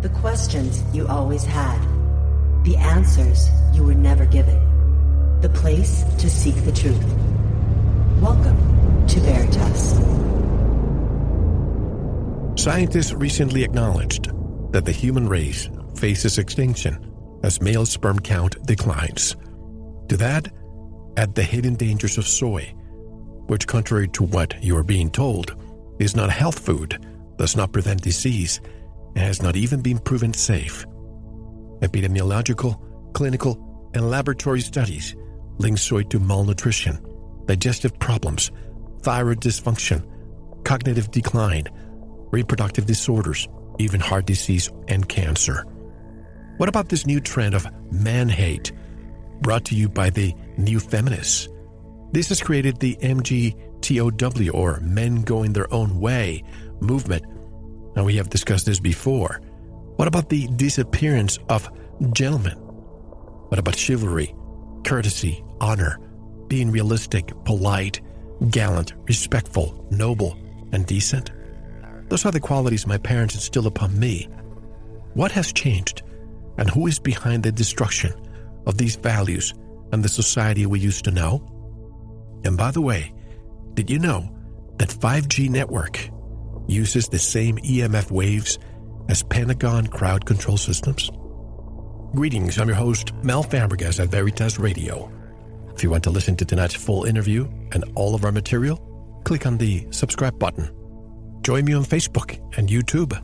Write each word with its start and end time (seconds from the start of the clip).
The 0.00 0.08
questions 0.10 0.84
you 0.94 1.08
always 1.08 1.44
had. 1.44 1.76
The 2.62 2.76
answers 2.76 3.48
you 3.74 3.82
were 3.82 3.96
never 3.96 4.26
given. 4.26 5.40
The 5.40 5.48
place 5.48 6.04
to 6.18 6.30
seek 6.30 6.54
the 6.64 6.70
truth. 6.70 7.04
Welcome 8.22 9.06
to 9.08 9.18
Veritas. 9.18 9.98
Scientists 12.62 13.12
recently 13.12 13.64
acknowledged 13.64 14.30
that 14.70 14.84
the 14.84 14.92
human 14.92 15.28
race 15.28 15.68
faces 15.96 16.38
extinction 16.38 17.12
as 17.42 17.60
male 17.60 17.84
sperm 17.84 18.20
count 18.20 18.54
declines. 18.66 19.34
To 20.10 20.16
that, 20.16 20.46
add 21.16 21.34
the 21.34 21.42
hidden 21.42 21.74
dangers 21.74 22.18
of 22.18 22.28
soy, 22.28 22.72
which, 23.48 23.66
contrary 23.66 24.06
to 24.10 24.22
what 24.22 24.62
you 24.62 24.76
are 24.76 24.84
being 24.84 25.10
told, 25.10 25.60
is 25.98 26.14
not 26.14 26.30
health 26.30 26.60
food, 26.60 27.04
does 27.36 27.56
not 27.56 27.72
prevent 27.72 28.02
disease, 28.02 28.60
has 29.18 29.42
not 29.42 29.56
even 29.56 29.80
been 29.80 29.98
proven 29.98 30.32
safe. 30.32 30.86
Epidemiological, 31.80 32.80
clinical, 33.14 33.90
and 33.94 34.10
laboratory 34.10 34.60
studies 34.60 35.16
link 35.58 35.78
soy 35.78 36.02
to 36.04 36.20
malnutrition, 36.20 36.98
digestive 37.46 37.98
problems, 37.98 38.50
thyroid 39.02 39.40
dysfunction, 39.40 40.06
cognitive 40.64 41.10
decline, 41.10 41.64
reproductive 42.30 42.86
disorders, 42.86 43.48
even 43.78 44.00
heart 44.00 44.26
disease 44.26 44.70
and 44.88 45.08
cancer. 45.08 45.64
What 46.58 46.68
about 46.68 46.88
this 46.88 47.06
new 47.06 47.20
trend 47.20 47.54
of 47.54 47.66
man 47.92 48.28
hate, 48.28 48.72
brought 49.40 49.64
to 49.66 49.74
you 49.74 49.88
by 49.88 50.10
the 50.10 50.34
new 50.56 50.80
feminists? 50.80 51.48
This 52.12 52.28
has 52.30 52.40
created 52.40 52.80
the 52.80 52.96
MGTOW, 52.96 54.54
or 54.54 54.80
Men 54.80 55.22
Going 55.22 55.52
Their 55.52 55.72
Own 55.72 56.00
Way, 56.00 56.42
movement. 56.80 57.24
And 57.98 58.06
we 58.06 58.14
have 58.14 58.30
discussed 58.30 58.64
this 58.64 58.78
before. 58.78 59.40
What 59.96 60.06
about 60.06 60.28
the 60.28 60.46
disappearance 60.46 61.36
of 61.48 61.68
gentlemen? 62.12 62.56
What 63.48 63.58
about 63.58 63.74
chivalry, 63.74 64.36
courtesy, 64.84 65.42
honor, 65.60 65.98
being 66.46 66.70
realistic, 66.70 67.32
polite, 67.44 68.00
gallant, 68.50 68.92
respectful, 69.08 69.84
noble, 69.90 70.38
and 70.70 70.86
decent? 70.86 71.32
Those 72.08 72.24
are 72.24 72.30
the 72.30 72.38
qualities 72.38 72.86
my 72.86 72.98
parents 72.98 73.34
instilled 73.34 73.66
upon 73.66 73.98
me. 73.98 74.28
What 75.14 75.32
has 75.32 75.52
changed? 75.52 76.02
And 76.56 76.70
who 76.70 76.86
is 76.86 77.00
behind 77.00 77.42
the 77.42 77.50
destruction 77.50 78.12
of 78.66 78.78
these 78.78 78.94
values 78.94 79.54
and 79.90 80.04
the 80.04 80.08
society 80.08 80.66
we 80.66 80.78
used 80.78 81.04
to 81.06 81.10
know? 81.10 81.44
And 82.44 82.56
by 82.56 82.70
the 82.70 82.80
way, 82.80 83.12
did 83.74 83.90
you 83.90 83.98
know 83.98 84.32
that 84.78 84.88
5G 84.88 85.50
network 85.50 86.10
uses 86.68 87.08
the 87.08 87.18
same 87.18 87.56
EMF 87.58 88.10
waves 88.10 88.58
as 89.08 89.22
Pentagon 89.22 89.86
crowd 89.86 90.24
control 90.26 90.56
systems? 90.56 91.10
Greetings, 92.14 92.58
I'm 92.58 92.68
your 92.68 92.76
host, 92.76 93.12
Mel 93.22 93.44
Fabregas 93.44 94.00
at 94.00 94.08
Veritas 94.08 94.58
Radio. 94.58 95.12
If 95.74 95.82
you 95.82 95.90
want 95.90 96.04
to 96.04 96.10
listen 96.10 96.36
to 96.36 96.44
tonight's 96.44 96.74
full 96.74 97.04
interview 97.04 97.48
and 97.72 97.84
all 97.94 98.14
of 98.14 98.24
our 98.24 98.32
material, 98.32 98.76
click 99.24 99.46
on 99.46 99.58
the 99.58 99.86
subscribe 99.90 100.38
button. 100.38 100.70
Join 101.42 101.64
me 101.64 101.74
on 101.74 101.84
Facebook 101.84 102.38
and 102.56 102.68
YouTube. 102.68 103.16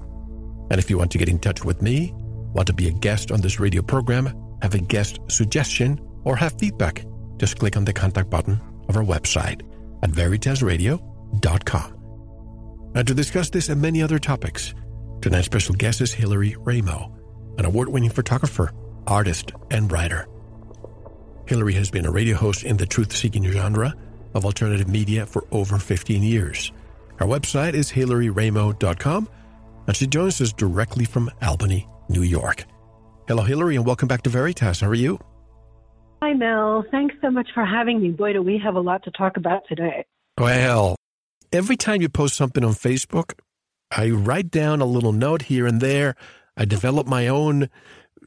And 0.71 0.79
if 0.79 0.89
you 0.89 0.99
want 0.99 1.11
to 1.13 1.19
get 1.19 1.29
in 1.29 1.39
touch 1.39 1.65
with 1.65 1.83
me, 1.83 2.13
want 2.55 2.67
to 2.69 2.73
be 2.73 2.89
a 2.89 2.93
guest 2.93 3.33
on 3.33 3.41
this 3.41 3.59
radio 3.59 3.83
program, 3.83 4.33
have 4.63 4.75
a 4.75 4.79
guest 4.79 5.19
suggestion, 5.29 6.01
or 6.25 6.37
have 6.37 6.59
feedback, 6.59 7.05
just 7.37 7.59
click 7.59 7.77
on 7.77 7.85
the 7.85 7.93
contact 7.93 8.31
button 8.31 8.61
of 8.89 8.97
our 8.97 9.03
website 9.03 9.63
at 10.03 10.11
veritasradio.com. 10.11 11.94
And 12.95 13.07
to 13.09 13.15
discuss 13.15 13.51
this 13.51 13.69
and 13.69 13.83
many 13.83 14.03
other 14.03 14.21
topics, 14.21 14.73
tonight's 15.21 15.47
special 15.47 15.75
guest 15.75 16.01
is 16.01 16.13
Hillary 16.13 16.53
Raimo, 16.53 17.13
an 17.59 17.65
award 17.65 17.89
winning 17.89 18.11
photographer, 18.11 18.71
artist, 19.07 19.53
and 19.71 19.91
writer. 19.91 20.29
Hillary 21.47 21.75
has 21.75 21.91
been 21.91 22.07
a 22.07 22.11
radio 22.11 22.37
host 22.37 22.63
in 22.63 22.77
the 22.77 22.87
truth 22.87 23.13
seeking 23.15 23.45
genre 23.51 23.95
of 24.35 24.45
alternative 24.45 24.89
media 24.89 25.27
for 25.27 25.45
over 25.51 25.79
15 25.79 26.23
years. 26.23 26.73
Her 27.17 27.27
website 27.27 27.75
is 27.75 27.91
hillaryraimo.com, 27.91 29.29
and 29.87 29.97
she 29.97 30.07
joins 30.07 30.41
us 30.41 30.53
directly 30.53 31.05
from 31.05 31.31
Albany, 31.43 31.89
New 32.09 32.23
York. 32.23 32.65
Hello, 33.27 33.43
Hillary, 33.43 33.77
and 33.77 33.85
welcome 33.85 34.09
back 34.09 34.23
to 34.23 34.31
Veritas. 34.31 34.81
How 34.81 34.89
are 34.89 34.95
you? 34.95 35.19
Hi, 36.23 36.33
Mel. 36.33 36.85
Thanks 36.91 37.15
so 37.21 37.31
much 37.31 37.49
for 37.55 37.65
having 37.65 38.01
me. 38.01 38.11
Boy, 38.11 38.33
do 38.35 38.43
we 38.43 38.59
have 38.59 38.77
a 38.77 38.81
lot 38.81 39.03
to 39.05 39.11
talk 39.11 39.37
about 39.37 39.63
today. 39.69 40.05
Well, 40.39 40.97
every 41.55 41.77
time 41.77 42.03
you 42.03 42.09
post 42.09 42.35
something 42.35 42.65
on 42.65 42.73
Facebook, 42.73 43.35
I 43.91 44.11
write 44.11 44.51
down 44.51 44.81
a 44.81 44.87
little 44.87 45.13
note 45.13 45.43
here 45.43 45.67
and 45.67 45.81
there. 45.81 46.17
I 46.57 46.65
develop 46.65 47.07
my 47.07 47.29
own, 47.29 47.71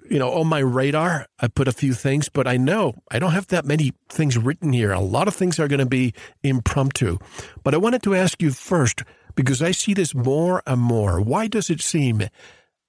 you 0.09 0.17
know, 0.17 0.31
on 0.31 0.47
my 0.47 0.59
radar. 0.59 1.27
I 1.39 1.49
put 1.49 1.67
a 1.67 1.73
few 1.73 1.93
things, 1.93 2.29
but 2.29 2.47
I 2.47 2.55
know 2.55 2.93
I 3.11 3.19
don't 3.19 3.33
have 3.33 3.47
that 3.47 3.65
many 3.65 3.93
things 4.09 4.37
written 4.37 4.71
here. 4.71 4.93
A 4.93 5.01
lot 5.01 5.27
of 5.27 5.35
things 5.35 5.59
are 5.59 5.67
going 5.67 5.79
to 5.79 5.85
be 5.85 6.13
impromptu. 6.41 7.17
But 7.63 7.73
I 7.73 7.77
wanted 7.77 8.01
to 8.03 8.15
ask 8.15 8.41
you 8.41 8.51
first, 8.51 9.03
because 9.35 9.61
I 9.61 9.71
see 9.71 9.93
this 9.93 10.15
more 10.15 10.63
and 10.65 10.81
more. 10.81 11.21
Why 11.21 11.47
does 11.47 11.69
it 11.69 11.81
seem 11.81 12.23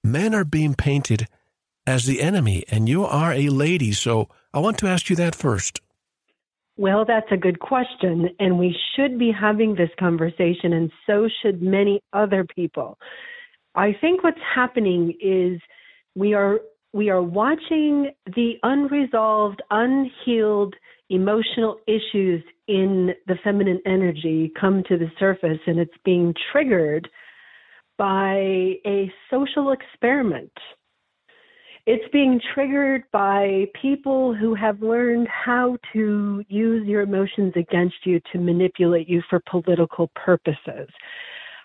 men 0.03 0.33
are 0.33 0.45
being 0.45 0.73
painted 0.73 1.27
as 1.85 2.05
the 2.05 2.21
enemy 2.21 2.63
and 2.69 2.87
you 2.87 3.05
are 3.05 3.33
a 3.33 3.49
lady? 3.49 3.91
So 3.91 4.29
I 4.53 4.59
want 4.59 4.77
to 4.79 4.87
ask 4.87 5.09
you 5.09 5.15
that 5.17 5.35
first. 5.35 5.81
Well, 6.79 7.03
that's 7.03 7.29
a 7.29 7.35
good 7.35 7.59
question, 7.59 8.29
and 8.39 8.57
we 8.57 8.73
should 8.95 9.19
be 9.19 9.33
having 9.37 9.75
this 9.75 9.89
conversation, 9.99 10.71
and 10.71 10.89
so 11.05 11.27
should 11.41 11.61
many 11.61 12.01
other 12.13 12.45
people. 12.45 12.97
I 13.75 13.93
think 13.99 14.23
what's 14.23 14.39
happening 14.55 15.13
is 15.19 15.59
we 16.15 16.33
are 16.33 16.61
we 16.93 17.09
are 17.09 17.21
watching 17.21 18.11
the 18.33 18.53
unresolved, 18.63 19.61
unhealed 19.69 20.73
emotional 21.09 21.81
issues 21.85 22.41
in 22.69 23.09
the 23.27 23.35
feminine 23.43 23.81
energy 23.85 24.49
come 24.57 24.81
to 24.87 24.97
the 24.97 25.11
surface, 25.19 25.59
and 25.67 25.79
it's 25.79 25.91
being 26.05 26.33
triggered 26.49 27.09
by 27.97 28.37
a 28.87 29.11
social 29.29 29.73
experiment 29.73 30.53
it's 31.91 32.07
being 32.13 32.39
triggered 32.53 33.03
by 33.11 33.65
people 33.81 34.31
who 34.35 34.53
have 34.53 34.79
learned 34.79 35.27
how 35.27 35.75
to 35.91 36.43
use 36.47 36.87
your 36.87 37.01
emotions 37.01 37.51
against 37.55 37.95
you 38.05 38.21
to 38.31 38.37
manipulate 38.37 39.09
you 39.09 39.23
for 39.27 39.41
political 39.49 40.11
purposes. 40.15 40.87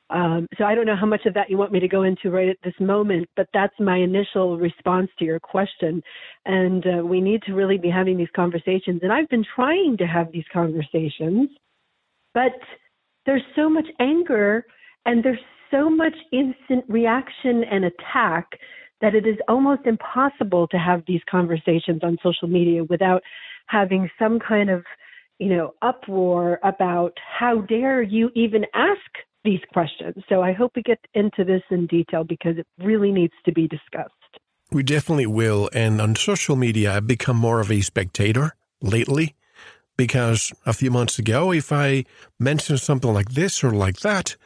Um, 0.09 0.47
so 0.57 0.65
I 0.65 0.75
don't 0.75 0.87
know 0.87 0.97
how 0.97 1.05
much 1.05 1.27
of 1.27 1.35
that 1.35 1.51
you 1.51 1.59
want 1.59 1.73
me 1.73 1.81
to 1.81 1.89
go 1.89 2.05
into 2.05 2.31
right 2.31 2.49
at 2.49 2.57
this 2.65 2.73
moment, 2.81 3.29
but 3.37 3.49
that's 3.53 3.75
my 3.79 3.99
initial 3.99 4.57
response 4.57 5.11
to 5.19 5.27
your 5.27 5.41
question. 5.41 6.03
And 6.47 6.87
uh, 6.87 7.05
we 7.05 7.21
need 7.21 7.43
to 7.43 7.53
really 7.53 7.77
be 7.77 7.91
having 7.91 8.17
these 8.17 8.35
conversations. 8.35 9.01
And 9.03 9.13
I've 9.13 9.29
been 9.29 9.45
trying 9.55 9.99
to 9.99 10.07
have 10.07 10.33
these 10.33 10.49
conversations, 10.51 11.51
but 12.33 12.59
there's 13.27 13.45
so 13.55 13.69
much 13.69 13.89
anger 14.01 14.65
and 15.05 15.23
there's 15.23 15.45
so 15.71 15.91
much 15.91 16.15
instant 16.33 16.87
reaction 16.89 17.63
and 17.71 17.85
attack 17.85 18.49
that 19.05 19.15
it 19.15 19.27
is 19.27 19.37
almost 19.49 19.83
impossible 19.85 20.67
to 20.67 20.79
have 20.79 21.03
these 21.07 21.21
conversations 21.31 22.01
on 22.03 22.17
social 22.23 22.49
media 22.49 22.83
without 22.85 23.23
having 23.67 24.09
some 24.19 24.39
kind 24.39 24.71
of 24.71 24.83
you 25.39 25.55
know 25.55 25.75
uproar 25.83 26.59
about 26.63 27.13
how 27.39 27.61
dare 27.61 28.01
you 28.01 28.31
even 28.35 28.65
ask 28.73 29.11
these 29.45 29.61
questions. 29.75 30.15
So 30.31 30.41
i 30.41 30.53
hope 30.53 30.73
we 30.75 30.83
get 30.83 31.01
into 31.13 31.45
this 31.45 31.61
in 31.71 31.87
detail 31.87 32.25
because 32.25 32.57
it 32.57 32.67
really 32.79 33.13
needs 33.13 33.35
to 33.45 33.53
be 33.53 33.69
discussed. 33.69 34.33
We 34.73 34.83
definitely 34.83 35.27
will. 35.27 35.69
And 35.75 36.01
on 36.01 36.17
social 36.17 36.57
media 36.57 36.95
i've 36.95 37.07
become 37.07 37.37
more 37.37 37.61
of 37.61 37.71
a 37.71 37.83
spectator 37.83 38.57
lately 38.81 39.35
because 39.99 40.51
a 40.65 40.73
few 40.73 40.91
months 40.91 41.19
ago 41.19 41.53
if 41.53 41.71
i 41.71 42.05
mentioned 42.41 42.81
something 42.81 43.13
like 43.13 43.33
this 43.33 43.63
or 43.63 43.73
like 43.73 43.99
that 44.01 44.37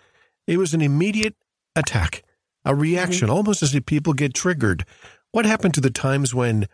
it 0.48 0.56
was 0.58 0.75
an 0.75 0.82
immediate 0.82 1.36
attack 1.76 2.25
a 2.68 2.74
reaction, 2.74 3.28
mm-hmm. 3.28 3.37
almost 3.37 3.62
as 3.62 3.75
if 3.75 3.87
people 3.87 4.12
get 4.12 4.34
triggered. 4.34 4.84
What 5.32 5.46
happened 5.46 5.75
to 5.75 5.81
the 5.81 5.90
times 5.90 6.34
when 6.34 6.69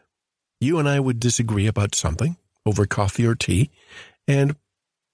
you 0.61 0.79
and 0.79 0.89
I 0.89 1.01
would 1.01 1.21
disagree 1.21 1.67
about 1.67 1.95
something 1.95 2.37
over 2.67 2.85
coffee 2.85 3.27
or 3.27 3.35
tea, 3.35 3.71
and 4.29 4.57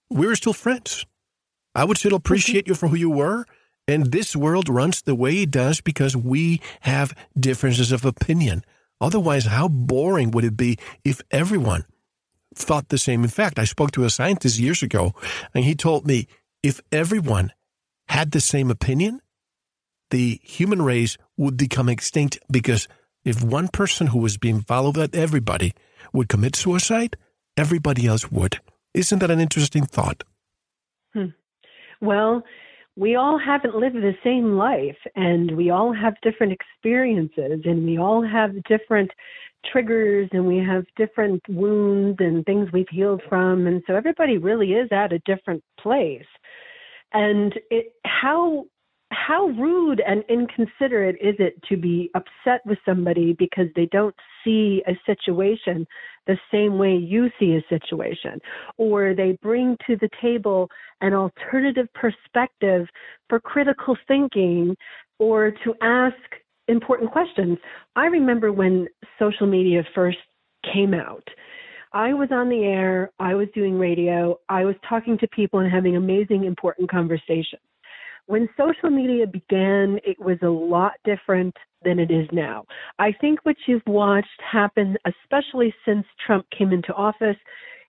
we 0.08 0.26
were 0.26 0.36
still 0.36 0.54
friends? 0.54 1.06
I 1.74 1.84
would 1.84 1.98
still 1.98 2.14
appreciate 2.14 2.66
you 2.66 2.74
for 2.74 2.88
who 2.88 2.96
you 2.96 3.10
were. 3.10 3.44
And 3.86 4.12
this 4.12 4.36
world 4.36 4.68
runs 4.68 5.02
the 5.02 5.14
way 5.14 5.42
it 5.42 5.50
does 5.50 5.80
because 5.80 6.16
we 6.16 6.60
have 6.80 7.14
differences 7.38 7.92
of 7.92 8.04
opinion. 8.04 8.64
Otherwise, 9.00 9.46
how 9.46 9.68
boring 9.68 10.30
would 10.30 10.44
it 10.44 10.56
be 10.56 10.78
if 11.04 11.20
everyone 11.30 11.84
thought 12.54 12.88
the 12.88 12.98
same? 12.98 13.24
In 13.24 13.30
fact, 13.30 13.58
I 13.58 13.64
spoke 13.64 13.90
to 13.92 14.04
a 14.04 14.10
scientist 14.10 14.58
years 14.58 14.82
ago, 14.82 15.14
and 15.54 15.64
he 15.64 15.74
told 15.74 16.06
me 16.06 16.28
if 16.62 16.80
everyone 16.92 17.52
had 18.08 18.30
the 18.30 18.40
same 18.40 18.70
opinion, 18.70 19.20
the 20.10 20.40
human 20.42 20.82
race 20.82 21.16
would 21.36 21.56
become 21.56 21.88
extinct 21.88 22.38
because 22.50 22.88
if 23.24 23.42
one 23.42 23.68
person 23.68 24.08
who 24.08 24.18
was 24.18 24.36
being 24.36 24.60
followed 24.62 24.94
by 24.94 25.08
everybody 25.12 25.74
would 26.12 26.28
commit 26.28 26.56
suicide, 26.56 27.16
everybody 27.56 28.06
else 28.06 28.30
would. 28.30 28.58
Isn't 28.94 29.20
that 29.20 29.30
an 29.30 29.40
interesting 29.40 29.84
thought? 29.84 30.24
Hmm. 31.12 31.26
Well, 32.00 32.42
we 32.96 33.14
all 33.14 33.38
haven't 33.38 33.76
lived 33.76 33.96
the 33.96 34.14
same 34.24 34.56
life 34.56 34.98
and 35.14 35.56
we 35.56 35.70
all 35.70 35.92
have 35.92 36.14
different 36.22 36.52
experiences 36.52 37.62
and 37.64 37.84
we 37.84 37.98
all 37.98 38.22
have 38.26 38.62
different 38.64 39.10
triggers 39.70 40.28
and 40.32 40.46
we 40.46 40.58
have 40.58 40.84
different 40.96 41.42
wounds 41.48 42.16
and 42.20 42.44
things 42.44 42.68
we've 42.72 42.88
healed 42.90 43.22
from 43.28 43.66
and 43.66 43.82
so 43.86 43.94
everybody 43.94 44.38
really 44.38 44.72
is 44.72 44.88
at 44.90 45.12
a 45.12 45.18
different 45.20 45.62
place 45.78 46.24
and 47.12 47.54
it, 47.70 47.92
how 48.04 48.64
how 49.10 49.46
rude 49.48 50.00
and 50.06 50.22
inconsiderate 50.28 51.16
is 51.20 51.34
it 51.38 51.60
to 51.68 51.76
be 51.76 52.10
upset 52.14 52.64
with 52.64 52.78
somebody 52.84 53.32
because 53.32 53.66
they 53.74 53.86
don't 53.86 54.14
see 54.44 54.82
a 54.86 54.92
situation 55.04 55.86
the 56.26 56.38
same 56.52 56.78
way 56.78 56.94
you 56.94 57.28
see 57.38 57.56
a 57.56 57.64
situation? 57.68 58.40
Or 58.76 59.14
they 59.14 59.36
bring 59.42 59.76
to 59.86 59.96
the 59.96 60.08
table 60.22 60.70
an 61.00 61.12
alternative 61.12 61.88
perspective 61.94 62.86
for 63.28 63.40
critical 63.40 63.96
thinking 64.06 64.76
or 65.18 65.50
to 65.64 65.74
ask 65.82 66.16
important 66.68 67.10
questions. 67.10 67.58
I 67.96 68.06
remember 68.06 68.52
when 68.52 68.86
social 69.18 69.46
media 69.46 69.82
first 69.94 70.18
came 70.72 70.94
out. 70.94 71.26
I 71.92 72.14
was 72.14 72.28
on 72.30 72.48
the 72.48 72.62
air, 72.62 73.10
I 73.18 73.34
was 73.34 73.48
doing 73.52 73.76
radio, 73.76 74.38
I 74.48 74.64
was 74.64 74.76
talking 74.88 75.18
to 75.18 75.28
people 75.28 75.58
and 75.58 75.70
having 75.70 75.96
amazing, 75.96 76.44
important 76.44 76.88
conversations. 76.88 77.60
When 78.26 78.48
social 78.56 78.90
media 78.90 79.26
began, 79.26 79.98
it 80.04 80.18
was 80.20 80.38
a 80.42 80.48
lot 80.48 80.92
different 81.04 81.54
than 81.82 81.98
it 81.98 82.10
is 82.10 82.28
now. 82.32 82.64
I 82.98 83.12
think 83.20 83.40
what 83.44 83.56
you've 83.66 83.82
watched 83.86 84.28
happen, 84.40 84.96
especially 85.06 85.74
since 85.84 86.06
Trump 86.24 86.46
came 86.56 86.72
into 86.72 86.92
office, 86.94 87.36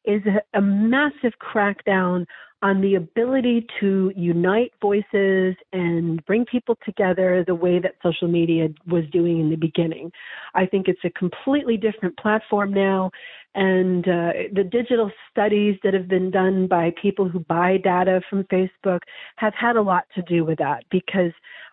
is 0.06 0.22
a, 0.25 0.57
a 0.57 0.62
massive 0.62 1.33
crackdown 1.39 2.25
on 2.62 2.80
the 2.81 2.96
ability 2.96 3.66
to 3.80 4.12
unite 4.16 4.72
voices 4.81 5.56
and 5.74 6.24
bring 6.25 6.46
people 6.46 6.78
together 6.86 7.44
the 7.46 7.56
way 7.56 7.80
that 7.80 7.96
social 8.04 8.28
media 8.28 8.68
was 8.88 9.04
doing 9.12 9.40
in 9.40 9.50
the 9.50 9.56
beginning. 9.56 10.12
I 10.54 10.66
think 10.68 10.88
it's 10.88 11.04
a 11.04 11.10
completely 11.10 11.78
different 11.78 12.18
platform 12.18 12.74
now. 12.74 13.12
And 13.56 14.08
uh, 14.08 14.31
the 14.54 14.63
digital 14.63 15.12
studies 15.30 15.78
that 15.84 15.94
have 15.94 16.08
been 16.08 16.31
done 16.31 16.68
by 16.68 16.94
people 17.02 17.28
who 17.28 17.40
buy 17.40 17.78
data 17.84 18.22
from 18.30 18.44
Facebook 18.46 19.00
have 19.38 19.54
had 19.60 19.75
a 19.75 19.81
lot 19.81 20.06
to 20.16 20.22
do 20.22 20.46
with 20.46 20.60
that 20.60 20.84
because 20.90 21.31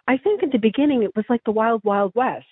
I 0.08 0.16
think 0.16 0.42
at 0.42 0.52
the 0.52 0.58
beginning 0.58 1.02
it 1.02 1.14
was 1.14 1.26
like 1.28 1.44
the 1.44 1.52
wild, 1.52 1.84
wild 1.84 2.14
west. 2.14 2.46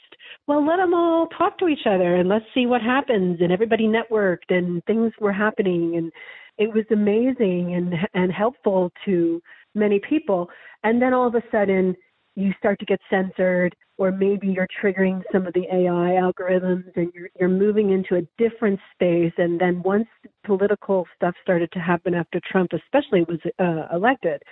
Well, 0.47 0.65
let 0.65 0.77
them 0.77 0.95
all 0.95 1.27
talk 1.29 1.59
to 1.59 1.69
each 1.69 1.87
other 1.87 2.17
and 2.17 2.29
let's 2.29 2.45
see 2.55 2.67
what 2.67 2.83
happens. 2.83 3.41
And 3.41 3.51
everybody 3.51 3.89
networked 3.89 4.51
and 4.51 4.85
things 4.85 5.13
were 5.19 5.33
happening. 5.33 5.97
And 5.97 6.13
it 6.59 6.73
was 6.73 6.85
amazing 6.91 7.75
and 7.75 7.95
helpful 8.37 8.91
to 9.05 9.41
many 9.75 10.01
people. 10.09 10.49
And 10.85 11.01
then 11.01 11.15
all 11.15 11.27
of 11.27 11.35
a 11.35 11.43
sudden 11.51 11.95
you 12.35 12.53
start 12.59 12.79
to 12.81 12.87
get 12.87 13.01
censored 13.11 13.75
or 13.99 14.13
maybe 14.13 14.49
you're 14.49 14.69
triggering 14.83 15.23
some 15.33 15.47
of 15.47 15.55
the 15.55 15.65
AI 15.73 16.21
algorithms 16.21 16.85
and 16.97 17.11
you're 17.15 17.31
you're 17.39 17.49
moving 17.49 17.91
into 17.91 18.17
a 18.17 18.29
different 18.37 18.79
space. 18.95 19.33
And 19.39 19.59
then 19.59 19.83
once 19.83 20.07
political 20.45 21.07
stuff 21.17 21.35
started 21.43 21.73
to 21.73 21.79
happen 21.79 22.15
after 22.15 22.41
Trump 22.51 22.71
especially 22.73 23.23
was 23.23 23.41
uh, 23.59 23.95
elected 23.95 24.43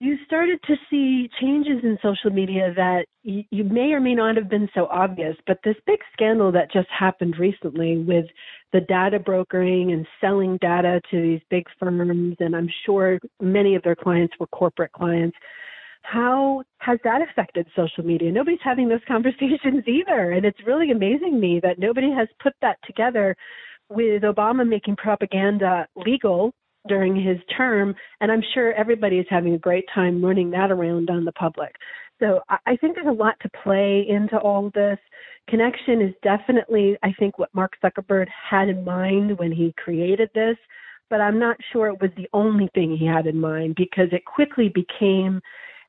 you 0.00 0.16
started 0.26 0.58
to 0.66 0.74
see 0.90 1.30
changes 1.40 1.82
in 1.82 1.96
social 2.02 2.30
media 2.30 2.72
that 2.76 3.06
you, 3.22 3.64
may 3.64 3.92
or 3.92 4.00
may 4.00 4.14
not 4.14 4.36
have 4.36 4.50
been 4.50 4.68
so 4.74 4.86
obvious, 4.86 5.36
but 5.46 5.58
this 5.64 5.76
big 5.86 6.00
scandal 6.12 6.52
that 6.52 6.72
just 6.72 6.88
happened 6.90 7.38
recently 7.38 7.98
with 7.98 8.26
the 8.72 8.80
data 8.80 9.18
brokering 9.18 9.92
and 9.92 10.06
selling 10.20 10.58
data 10.60 11.00
to 11.10 11.22
these 11.22 11.40
big 11.48 11.64
firms, 11.78 12.36
and 12.40 12.56
I'm 12.56 12.68
sure 12.84 13.18
many 13.40 13.76
of 13.76 13.82
their 13.82 13.94
clients 13.94 14.34
were 14.38 14.48
corporate 14.48 14.92
clients. 14.92 15.36
How 16.02 16.64
has 16.78 16.98
that 17.04 17.22
affected 17.22 17.66
social 17.74 18.04
media? 18.04 18.30
Nobody's 18.30 18.58
having 18.62 18.88
those 18.88 19.00
conversations 19.08 19.84
either. 19.86 20.32
And 20.32 20.44
it's 20.44 20.58
really 20.66 20.90
amazing 20.90 21.40
me 21.40 21.60
that 21.62 21.78
nobody 21.78 22.10
has 22.10 22.28
put 22.42 22.52
that 22.60 22.78
together 22.84 23.34
with 23.88 24.22
Obama 24.22 24.68
making 24.68 24.96
propaganda 24.96 25.86
legal 25.96 26.52
during 26.88 27.16
his 27.16 27.38
term, 27.56 27.94
and 28.20 28.30
I'm 28.30 28.42
sure 28.52 28.72
everybody 28.74 29.18
is 29.18 29.26
having 29.30 29.54
a 29.54 29.58
great 29.58 29.84
time 29.94 30.24
running 30.24 30.50
that 30.50 30.70
around 30.70 31.10
on 31.10 31.24
the 31.24 31.32
public. 31.32 31.74
So 32.20 32.40
I 32.48 32.76
think 32.76 32.94
there's 32.94 33.08
a 33.08 33.10
lot 33.10 33.34
to 33.42 33.50
play 33.62 34.06
into 34.08 34.38
all 34.38 34.70
this. 34.74 34.98
Connection 35.48 36.00
is 36.00 36.14
definitely, 36.22 36.96
I 37.02 37.12
think, 37.18 37.38
what 37.38 37.54
Mark 37.54 37.72
Zuckerberg 37.82 38.28
had 38.28 38.68
in 38.68 38.84
mind 38.84 39.36
when 39.38 39.50
he 39.50 39.74
created 39.76 40.30
this, 40.34 40.56
but 41.10 41.20
I'm 41.20 41.38
not 41.38 41.56
sure 41.72 41.88
it 41.88 42.00
was 42.00 42.10
the 42.16 42.28
only 42.32 42.68
thing 42.74 42.96
he 42.96 43.06
had 43.06 43.26
in 43.26 43.40
mind 43.40 43.74
because 43.76 44.08
it 44.12 44.24
quickly 44.24 44.68
became 44.68 45.40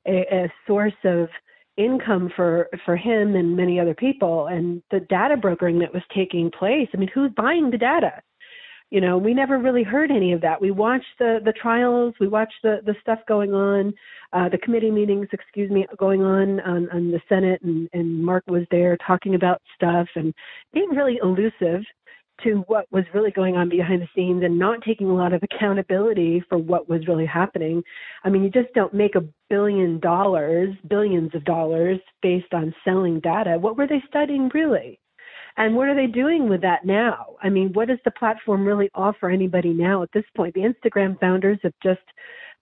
a, 0.08 0.26
a 0.32 0.54
source 0.68 0.94
of 1.04 1.30
income 1.78 2.32
for 2.36 2.70
for 2.86 2.96
him 2.96 3.36
and 3.36 3.56
many 3.56 3.80
other 3.82 3.94
people 3.94 4.48
and 4.48 4.82
the 4.92 5.02
data 5.10 5.36
brokering 5.36 5.78
that 5.78 5.94
was 5.94 6.04
taking 6.16 6.50
place 6.50 6.88
i 6.94 6.98
mean 6.98 7.10
who's 7.14 7.32
buying 7.36 7.70
the 7.70 7.78
data 7.78 8.14
you 8.96 9.02
know 9.02 9.18
we 9.18 9.34
never 9.34 9.58
really 9.58 9.84
heard 9.84 10.10
any 10.10 10.32
of 10.32 10.40
that 10.40 10.62
we 10.62 10.72
watched 10.72 11.20
the 11.20 11.40
the 11.44 11.52
trials 11.52 12.14
we 12.22 12.30
watched 12.30 12.56
the 12.64 12.80
the 12.86 12.96
stuff 13.02 13.20
going 13.28 13.54
on 13.54 13.94
uh 14.32 14.48
the 14.48 14.58
committee 14.58 14.90
meetings 14.90 15.28
excuse 15.34 15.70
me 15.70 15.86
going 15.98 16.22
on 16.22 16.62
on, 16.62 16.90
on 16.92 17.12
the 17.12 17.20
senate 17.28 17.62
and 17.62 17.90
and 17.92 18.24
mark 18.24 18.42
was 18.48 18.64
there 18.72 18.98
talking 19.06 19.36
about 19.36 19.62
stuff 19.76 20.08
and 20.16 20.34
being 20.74 20.88
really 20.92 21.20
elusive 21.22 21.84
to 22.42 22.64
what 22.68 22.86
was 22.90 23.04
really 23.14 23.32
going 23.32 23.58
on 23.58 23.68
behind 23.68 24.02
the 24.02 24.08
scenes 24.16 24.44
and 24.44 24.58
not 24.58 24.82
taking 24.82 25.10
a 25.10 25.16
lot 25.16 25.34
of 25.34 25.44
accountability 25.44 26.44
for 26.50 26.58
what 26.58 26.90
was 26.90 27.08
really 27.08 27.26
happening. 27.26 27.82
I 28.26 28.30
mean, 28.30 28.44
you 28.44 28.50
just 28.50 28.74
don't 28.74 28.94
make 28.94 29.16
a 29.16 29.24
billion 29.50 30.02
dollars, 30.02 30.76
billions 30.90 31.34
of 31.34 31.46
dollars 31.46 31.98
based 32.22 32.54
on 32.54 32.76
selling 32.84 33.22
data. 33.22 33.58
What 33.58 33.78
were 33.78 33.88
they 33.88 34.04
studying 34.10 34.52
really? 34.54 35.00
And 35.58 35.76
what 35.76 35.88
are 35.88 35.96
they 35.96 36.08
doing 36.08 36.50
with 36.50 36.62
that 36.62 36.86
now? 36.86 37.36
I 37.42 37.50
mean, 37.50 37.72
what 37.74 37.88
does 37.88 38.00
the 38.04 38.12
platform 38.12 38.66
really 38.66 38.90
offer 38.94 39.30
anybody 39.30 39.74
now 39.74 40.04
at 40.04 40.12
this 40.14 40.26
point? 40.36 40.54
The 40.54 40.62
Instagram 40.62 41.20
founders 41.20 41.60
have 41.64 41.74
just 41.82 42.02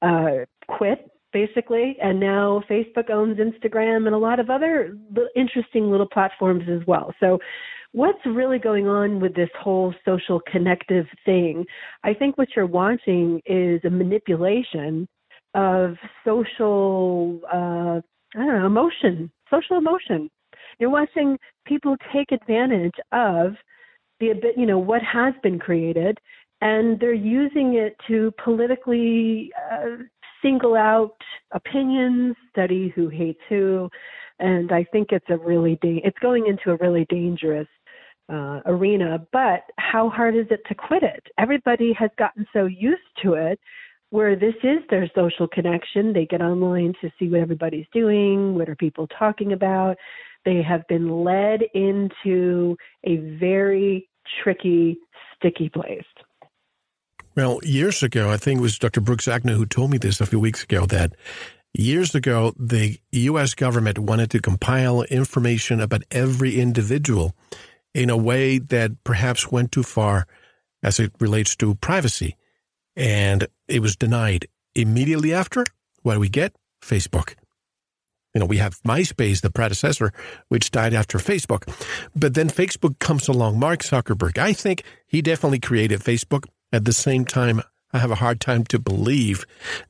uh, 0.01 0.45
quit 0.68 1.10
basically, 1.31 1.98
and 2.01 2.19
now 2.19 2.63
Facebook 2.69 3.10
owns 3.10 3.40
Instagram 3.40 4.06
and 4.06 4.13
a 4.13 4.18
lot 4.18 4.40
of 4.40 4.50
other 4.50 4.95
interesting 5.36 5.90
little 5.90 6.07
platforms 6.07 6.63
as 6.69 6.86
well. 6.88 7.13
So, 7.19 7.40
what's 7.92 8.24
really 8.25 8.60
going 8.60 8.88
on 8.88 9.19
with 9.19 9.36
this 9.36 9.50
whole 9.60 9.94
social 10.06 10.39
connective 10.51 11.06
thing? 11.25 11.66
I 12.04 12.13
think 12.13 12.38
what 12.38 12.50
you're 12.56 12.66
watching 12.66 13.42
is 13.46 13.81
a 13.84 13.89
manipulation 13.89 15.07
of 15.56 15.96
social, 16.25 17.39
uh, 17.51 18.01
I 18.36 18.46
don't 18.46 18.60
know, 18.60 18.66
emotion, 18.66 19.31
social 19.50 19.78
emotion. 19.78 20.30
You're 20.80 20.90
watching 20.90 21.38
people 21.65 21.96
take 22.13 22.32
advantage 22.32 22.96
of 23.12 23.53
the 24.20 24.34
you 24.56 24.65
know 24.65 24.77
what 24.77 25.01
has 25.01 25.34
been 25.44 25.60
created, 25.60 26.18
and 26.62 27.00
they're 27.00 27.13
using 27.13 27.75
it 27.75 27.96
to 28.08 28.32
politically 28.44 29.51
uh, 29.72 30.03
single 30.42 30.75
out 30.75 31.15
opinions, 31.51 32.36
study 32.51 32.92
who 32.96 33.10
hates 33.10 33.39
who, 33.50 33.89
and 34.39 34.72
I 34.72 34.84
think 34.92 35.12
it's 35.12 35.30
a 35.30 35.38
really 35.38 35.77
da- 35.82 36.01
it's 36.03 36.20
going 36.20 36.48
into 36.48 36.72
a 36.72 36.77
really 36.77 37.06
dangerous 37.10 37.68
uh, 38.32 38.62
arena. 38.65 39.25
But 39.32 39.63
how 39.77 40.10
hard 40.10 40.36
is 40.36 40.46
it 40.50 40.62
to 40.68 40.75
quit 40.75 41.03
it? 41.03 41.25
Everybody 41.38 41.94
has 41.94 42.10
gotten 42.18 42.46
so 42.53 42.65
used 42.65 43.01
to 43.24 43.34
it 43.34 43.60
where 44.10 44.36
this 44.36 44.53
is 44.63 44.77
their 44.92 45.10
social 45.15 45.48
connection. 45.48 46.13
They 46.13 46.27
get 46.27 46.39
online 46.39 46.94
to 47.01 47.10
see 47.18 47.30
what 47.30 47.39
everybody's 47.39 47.88
doing, 47.92 48.53
what 48.53 48.70
are 48.70 48.75
people 48.75 49.08
talking 49.08 49.53
about. 49.53 49.98
They 50.45 50.62
have 50.62 50.88
been 50.88 51.23
led 51.23 51.62
into 51.73 52.75
a 53.03 53.17
very 53.39 54.09
tricky, 54.43 54.97
sticky 55.35 55.69
place. 55.69 56.03
Well, 57.35 57.59
years 57.63 58.03
ago, 58.03 58.29
I 58.29 58.38
think 58.38 58.59
it 58.59 58.62
was 58.62 58.77
Dr. 58.77 59.01
Brooks 59.01 59.27
Agnew 59.27 59.55
who 59.55 59.65
told 59.65 59.89
me 59.89 59.97
this 59.97 60.21
a 60.21 60.25
few 60.25 60.39
weeks 60.39 60.63
ago 60.63 60.85
that 60.88 61.15
years 61.73 62.13
ago, 62.13 62.53
the 62.57 63.00
U.S. 63.12 63.55
government 63.55 63.97
wanted 63.97 64.29
to 64.31 64.39
compile 64.39 65.01
information 65.03 65.81
about 65.81 66.03
every 66.12 66.59
individual 66.59 67.35
in 67.93 68.09
a 68.09 68.17
way 68.17 68.59
that 68.59 69.03
perhaps 69.03 69.51
went 69.51 69.71
too 69.71 69.83
far 69.83 70.27
as 70.83 71.00
it 71.00 71.12
relates 71.19 71.55
to 71.55 71.75
privacy. 71.75 72.38
And 72.95 73.47
it 73.67 73.81
was 73.81 73.95
denied. 73.95 74.47
Immediately 74.75 75.33
after, 75.33 75.65
what 76.01 76.15
do 76.15 76.19
we 76.19 76.29
get? 76.29 76.55
Facebook. 76.81 77.35
You 78.34 78.40
know, 78.40 78.46
we 78.46 78.58
have 78.58 78.82
MySpace, 78.82 79.42
the 79.42 79.52
predecessor, 79.52 80.12
which 80.50 80.72
died 80.72 80.94
after 80.94 81.18
Facebook. 81.20 81.72
But 82.16 82.34
then 82.34 82.50
Facebook 82.50 82.98
comes 83.00 83.28
along. 83.28 83.60
Mark 83.60 83.82
Zuckerberg, 83.82 84.38
I 84.38 84.54
think 84.54 84.84
he 85.06 85.22
definitely 85.22 85.60
created 85.60 86.00
Facebook. 86.00 86.46
At 86.72 86.86
the 86.86 86.94
same 86.94 87.25
time, 87.25 87.62
I 87.92 88.00
have 88.00 88.10
a 88.10 88.16
hard 88.16 88.42
time 88.42 88.63
to 88.66 88.80
believe, 88.80 89.46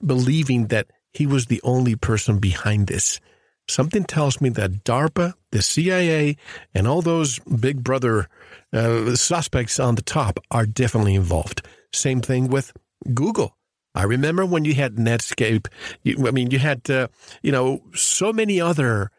believing 0.06 0.68
that 0.68 0.88
he 1.14 1.26
was 1.26 1.46
the 1.46 1.62
only 1.64 1.96
person 1.96 2.40
behind 2.40 2.88
this. 2.88 3.22
Something 3.70 4.04
tells 4.04 4.42
me 4.42 4.50
that 4.50 4.84
DARPA, 4.84 5.36
the 5.52 5.62
CIA, 5.62 6.36
and 6.76 6.86
all 6.86 7.02
those 7.02 7.40
big 7.40 7.82
brother 7.82 8.28
uh, 8.74 9.16
suspects 9.16 9.80
on 9.80 9.96
the 9.96 10.02
top 10.02 10.40
are 10.52 10.66
definitely 10.66 11.16
involved. 11.16 11.66
Same 11.94 12.20
thing 12.20 12.50
with 12.50 12.74
Google. 13.14 13.56
I 13.96 14.04
remember 14.04 14.46
when 14.46 14.66
you 14.66 14.74
had 14.74 14.96
Netscape. 14.96 15.68
You, 16.02 16.28
I 16.28 16.32
mean, 16.32 16.52
you 16.52 16.60
had 16.60 16.90
uh, 16.90 17.08
you 17.42 17.52
know 17.52 17.82
so 17.94 18.34
many 18.34 18.60
other 18.60 19.12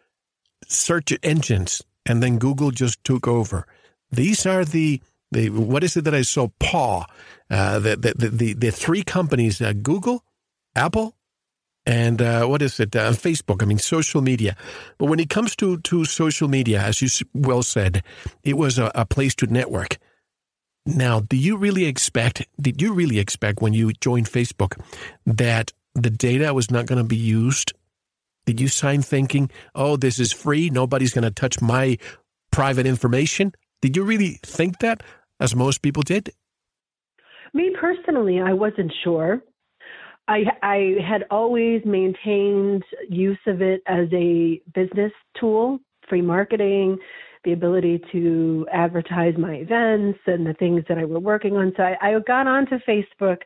search 0.67 1.13
engines, 1.23 1.83
and 2.07 2.23
then 2.23 2.39
Google 2.39 2.71
just 2.71 3.03
took 3.05 3.29
over. 3.29 3.67
These 4.11 4.47
are 4.47 4.65
the 4.65 5.01
the 5.31 5.51
what 5.51 5.85
is 5.85 5.97
it 5.97 6.05
that 6.05 6.15
I 6.15 6.23
saw? 6.23 6.49
Paw, 6.59 7.07
uh, 7.51 7.79
the, 7.79 7.97
the, 7.97 8.29
the 8.29 8.53
the 8.55 8.71
three 8.71 9.03
companies: 9.03 9.61
uh, 9.61 9.73
Google, 9.81 10.25
Apple, 10.75 11.17
and 11.87 12.21
uh, 12.21 12.47
what 12.47 12.63
is 12.63 12.81
it? 12.81 12.97
Uh, 12.97 13.13
Facebook. 13.13 13.63
I 13.63 13.67
mean, 13.67 13.79
social 13.79 14.23
media. 14.23 14.57
But 14.99 15.07
when 15.07 15.21
it 15.21 15.31
comes 15.31 15.55
to 15.57 15.79
to 15.79 16.05
social 16.05 16.49
media, 16.49 16.81
as 16.81 17.01
you 17.01 17.09
well 17.33 17.63
said, 17.63 18.03
it 18.43 18.57
was 18.57 18.79
a, 18.79 18.91
a 18.95 19.05
place 19.05 19.35
to 19.37 19.47
network. 19.47 19.99
Now, 20.87 21.21
do 21.21 21.37
you 21.37 21.57
really 21.57 21.87
expect? 21.87 22.47
Did 22.61 22.83
you 22.83 22.93
really 22.93 23.19
expect 23.19 23.63
when 23.63 23.73
you 23.73 23.93
joined 23.93 24.27
Facebook 24.27 24.79
that 25.25 25.73
the 25.95 26.11
data 26.11 26.53
was 26.53 26.71
not 26.71 26.87
going 26.87 26.99
to 26.99 27.09
be 27.09 27.17
used? 27.17 27.73
Did 28.45 28.61
you 28.61 28.69
sign 28.69 29.01
thinking, 29.01 29.51
"Oh, 29.75 29.97
this 29.97 30.19
is 30.19 30.33
free. 30.33 30.69
Nobody's 30.69 31.15
going 31.15 31.25
to 31.25 31.31
touch 31.31 31.63
my 31.63 31.97
private 32.51 32.87
information"? 32.87 33.53
Did 33.81 33.97
you 33.97 34.05
really 34.05 34.39
think 34.43 34.81
that, 34.81 35.03
as 35.41 35.57
most 35.57 35.81
people 35.81 36.03
did? 36.03 36.31
Me 37.55 37.75
personally, 37.81 38.41
I 38.41 38.53
wasn't 38.53 38.93
sure. 39.03 39.43
I, 40.27 40.45
I 40.63 40.97
had 41.07 41.25
always 41.31 41.83
maintained 41.85 42.83
use 43.09 43.39
of 43.47 43.63
it 43.63 43.83
as 43.87 44.09
a 44.13 44.61
business 44.75 45.13
tool, 45.39 45.81
free 46.09 46.23
marketing, 46.23 46.99
the 47.45 47.53
ability 47.53 48.01
to 48.13 48.67
advertise 48.73 49.35
my 49.39 49.55
events 49.55 50.19
and 50.27 50.47
the 50.47 50.55
things 50.55 50.83
that 50.89 50.99
I 50.99 51.05
were 51.05 51.21
working 51.21 51.57
on. 51.57 51.73
So 51.77 51.83
I, 51.83 51.97
I 52.01 52.19
got 52.21 52.47
onto 52.47 52.79
Facebook 52.89 53.39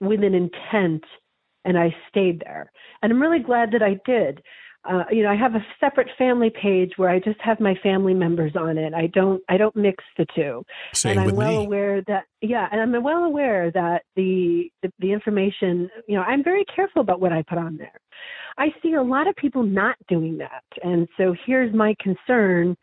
with 0.00 0.22
an 0.22 0.34
intent 0.34 1.04
and 1.64 1.78
I 1.78 1.94
stayed 2.08 2.40
there. 2.40 2.70
And 3.02 3.12
I'm 3.12 3.20
really 3.20 3.42
glad 3.42 3.72
that 3.72 3.82
I 3.82 3.98
did 4.04 4.42
uh, 4.88 5.04
you 5.10 5.22
know, 5.22 5.30
I 5.30 5.36
have 5.36 5.54
a 5.54 5.64
separate 5.80 6.08
family 6.16 6.50
page 6.50 6.92
where 6.96 7.08
I 7.08 7.18
just 7.18 7.40
have 7.40 7.60
my 7.60 7.74
family 7.82 8.14
members 8.14 8.54
on 8.56 8.78
it. 8.78 8.94
I 8.94 9.08
don't, 9.08 9.42
I 9.48 9.56
don't 9.56 9.74
mix 9.74 10.02
the 10.16 10.26
two. 10.34 10.64
Same 10.92 11.12
and 11.12 11.20
I'm 11.20 11.26
with 11.26 11.34
well 11.36 11.58
me. 11.60 11.64
aware 11.64 12.02
that, 12.06 12.24
yeah, 12.40 12.68
and 12.70 12.80
I'm 12.80 13.02
well 13.02 13.24
aware 13.24 13.70
that 13.72 14.02
the, 14.14 14.70
the 14.82 14.92
the 15.00 15.12
information, 15.12 15.88
you 16.06 16.16
know, 16.16 16.22
I'm 16.22 16.44
very 16.44 16.64
careful 16.74 17.02
about 17.02 17.20
what 17.20 17.32
I 17.32 17.42
put 17.42 17.58
on 17.58 17.76
there. 17.76 17.98
I 18.58 18.68
see 18.82 18.94
a 18.94 19.02
lot 19.02 19.26
of 19.26 19.36
people 19.36 19.62
not 19.62 19.96
doing 20.08 20.38
that, 20.38 20.64
and 20.82 21.08
so 21.16 21.34
here's 21.46 21.74
my 21.74 21.94
concern: 22.00 22.76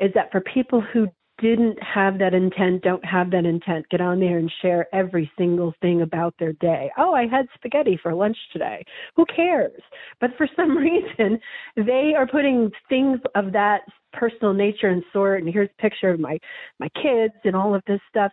is 0.00 0.12
that 0.14 0.30
for 0.30 0.40
people 0.40 0.80
who 0.80 1.08
didn't 1.40 1.78
have 1.82 2.18
that 2.18 2.34
intent, 2.34 2.82
don't 2.82 3.04
have 3.04 3.30
that 3.30 3.46
intent, 3.46 3.88
get 3.90 4.00
on 4.00 4.18
there 4.20 4.38
and 4.38 4.52
share 4.60 4.86
every 4.92 5.30
single 5.38 5.72
thing 5.80 6.02
about 6.02 6.34
their 6.38 6.52
day. 6.54 6.90
Oh, 6.98 7.14
I 7.14 7.26
had 7.26 7.46
spaghetti 7.54 7.98
for 8.02 8.12
lunch 8.14 8.36
today. 8.52 8.84
Who 9.16 9.24
cares? 9.24 9.80
But 10.20 10.30
for 10.36 10.48
some 10.56 10.76
reason, 10.76 11.38
they 11.76 12.12
are 12.16 12.26
putting 12.26 12.70
things 12.88 13.20
of 13.34 13.52
that 13.52 13.82
personal 14.12 14.52
nature 14.52 14.88
and 14.88 15.04
sort. 15.12 15.42
And 15.42 15.52
here's 15.52 15.70
a 15.78 15.82
picture 15.82 16.10
of 16.10 16.20
my 16.20 16.38
my 16.80 16.88
kids 17.00 17.34
and 17.44 17.54
all 17.54 17.74
of 17.74 17.82
this 17.86 18.00
stuff 18.08 18.32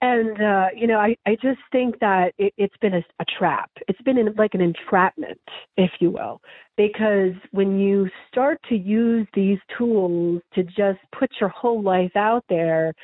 and 0.00 0.40
uh, 0.40 0.66
you 0.74 0.86
know, 0.86 0.98
I, 0.98 1.16
I 1.26 1.34
just 1.42 1.60
think 1.72 1.98
that 2.00 2.32
it, 2.38 2.52
has 2.58 2.70
been 2.80 2.94
a, 2.94 3.04
a, 3.20 3.24
trap. 3.38 3.70
It's 3.88 4.00
been 4.02 4.18
in, 4.18 4.32
like 4.36 4.54
an 4.54 4.60
entrapment, 4.60 5.40
if 5.76 5.90
you 6.00 6.10
will, 6.10 6.40
because 6.76 7.32
when 7.50 7.78
you 7.78 8.08
start 8.30 8.60
to 8.68 8.76
use 8.76 9.26
these 9.34 9.58
tools 9.76 10.40
to 10.54 10.62
just 10.62 11.00
put 11.18 11.30
your 11.40 11.50
whole 11.50 11.82
life 11.82 12.14
out 12.14 12.44
there, 12.48 12.94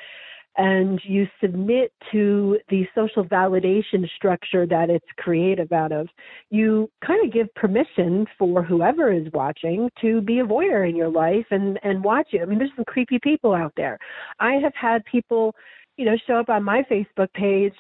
and 0.57 1.01
you 1.05 1.27
submit 1.41 1.93
to 2.13 2.59
the 2.69 2.87
social 2.95 3.25
validation 3.25 4.09
structure 4.15 4.67
that 4.67 4.89
it's 4.89 5.07
creative 5.19 5.73
out 5.73 5.91
of, 5.91 6.09
you 6.51 6.89
kind 7.05 7.25
of 7.27 7.33
give 7.33 7.53
permission 7.55 8.27
for 8.39 8.63
whoever 8.63 9.13
is 9.13 9.27
watching 9.33 9.91
to 10.01 10.21
be 10.21 10.39
a 10.39 10.45
voyeur 10.45 10.89
in 10.89 10.95
your 10.95 11.09
life 11.09 11.47
and 11.51 11.79
and 11.83 12.05
watch 12.05 12.29
you. 12.31 12.43
I 12.43 12.45
mean, 12.45 12.59
there's 12.59 12.71
some 12.77 12.85
creepy 12.85 13.19
people 13.19 13.53
out 13.53 13.73
there. 13.77 13.99
I 14.39 14.55
have 14.55 14.75
had 14.81 15.05
people 15.07 15.55
you 15.97 16.05
know, 16.05 16.17
show 16.27 16.35
up 16.35 16.49
on 16.49 16.65
my 16.65 16.83
Facebook 16.91 17.33
page. 17.35 17.75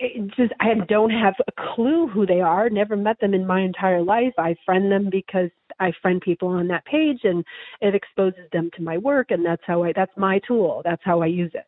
It 0.00 0.28
just 0.36 0.52
I 0.60 0.74
don't 0.88 1.10
have 1.10 1.34
a 1.46 1.74
clue 1.74 2.08
who 2.08 2.24
they 2.24 2.40
are. 2.40 2.70
Never 2.70 2.96
met 2.96 3.20
them 3.20 3.34
in 3.34 3.46
my 3.46 3.60
entire 3.60 4.02
life. 4.02 4.32
I 4.38 4.56
friend 4.64 4.90
them 4.90 5.08
because 5.10 5.50
I 5.78 5.92
friend 6.00 6.20
people 6.22 6.48
on 6.48 6.68
that 6.68 6.86
page, 6.86 7.20
and 7.24 7.44
it 7.82 7.94
exposes 7.94 8.48
them 8.52 8.70
to 8.76 8.82
my 8.82 8.96
work, 8.96 9.30
and 9.30 9.44
that's 9.44 9.62
how 9.66 9.84
I. 9.84 9.92
That's 9.94 10.16
my 10.16 10.40
tool. 10.46 10.80
That's 10.84 11.02
how 11.04 11.20
I 11.20 11.26
use 11.26 11.50
it. 11.54 11.66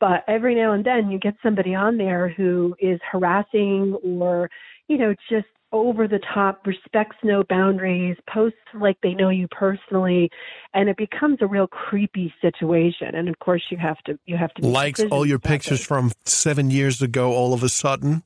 But 0.00 0.24
every 0.28 0.54
now 0.54 0.72
and 0.72 0.84
then 0.84 1.10
you 1.10 1.18
get 1.18 1.34
somebody 1.42 1.74
on 1.74 1.96
there 1.96 2.28
who 2.28 2.74
is 2.78 3.00
harassing 3.10 3.96
or, 4.04 4.50
you 4.88 4.98
know, 4.98 5.14
just 5.30 5.46
over 5.74 6.06
the 6.06 6.20
top, 6.32 6.64
respects 6.66 7.16
no 7.24 7.42
boundaries, 7.42 8.16
posts 8.32 8.56
like 8.80 8.96
they 9.02 9.12
know 9.12 9.28
you 9.28 9.48
personally, 9.48 10.30
and 10.72 10.88
it 10.88 10.96
becomes 10.96 11.38
a 11.40 11.46
real 11.46 11.66
creepy 11.66 12.32
situation. 12.40 13.14
And 13.14 13.28
of 13.28 13.38
course, 13.40 13.64
you 13.70 13.76
have 13.76 13.98
to 14.04 14.18
you 14.24 14.36
have 14.36 14.54
to 14.54 14.66
likes 14.66 15.00
all 15.10 15.26
your 15.26 15.40
pictures 15.40 15.80
it. 15.80 15.84
from 15.84 16.12
seven 16.24 16.70
years 16.70 17.02
ago. 17.02 17.32
All 17.32 17.52
of 17.52 17.64
a 17.64 17.68
sudden, 17.68 18.22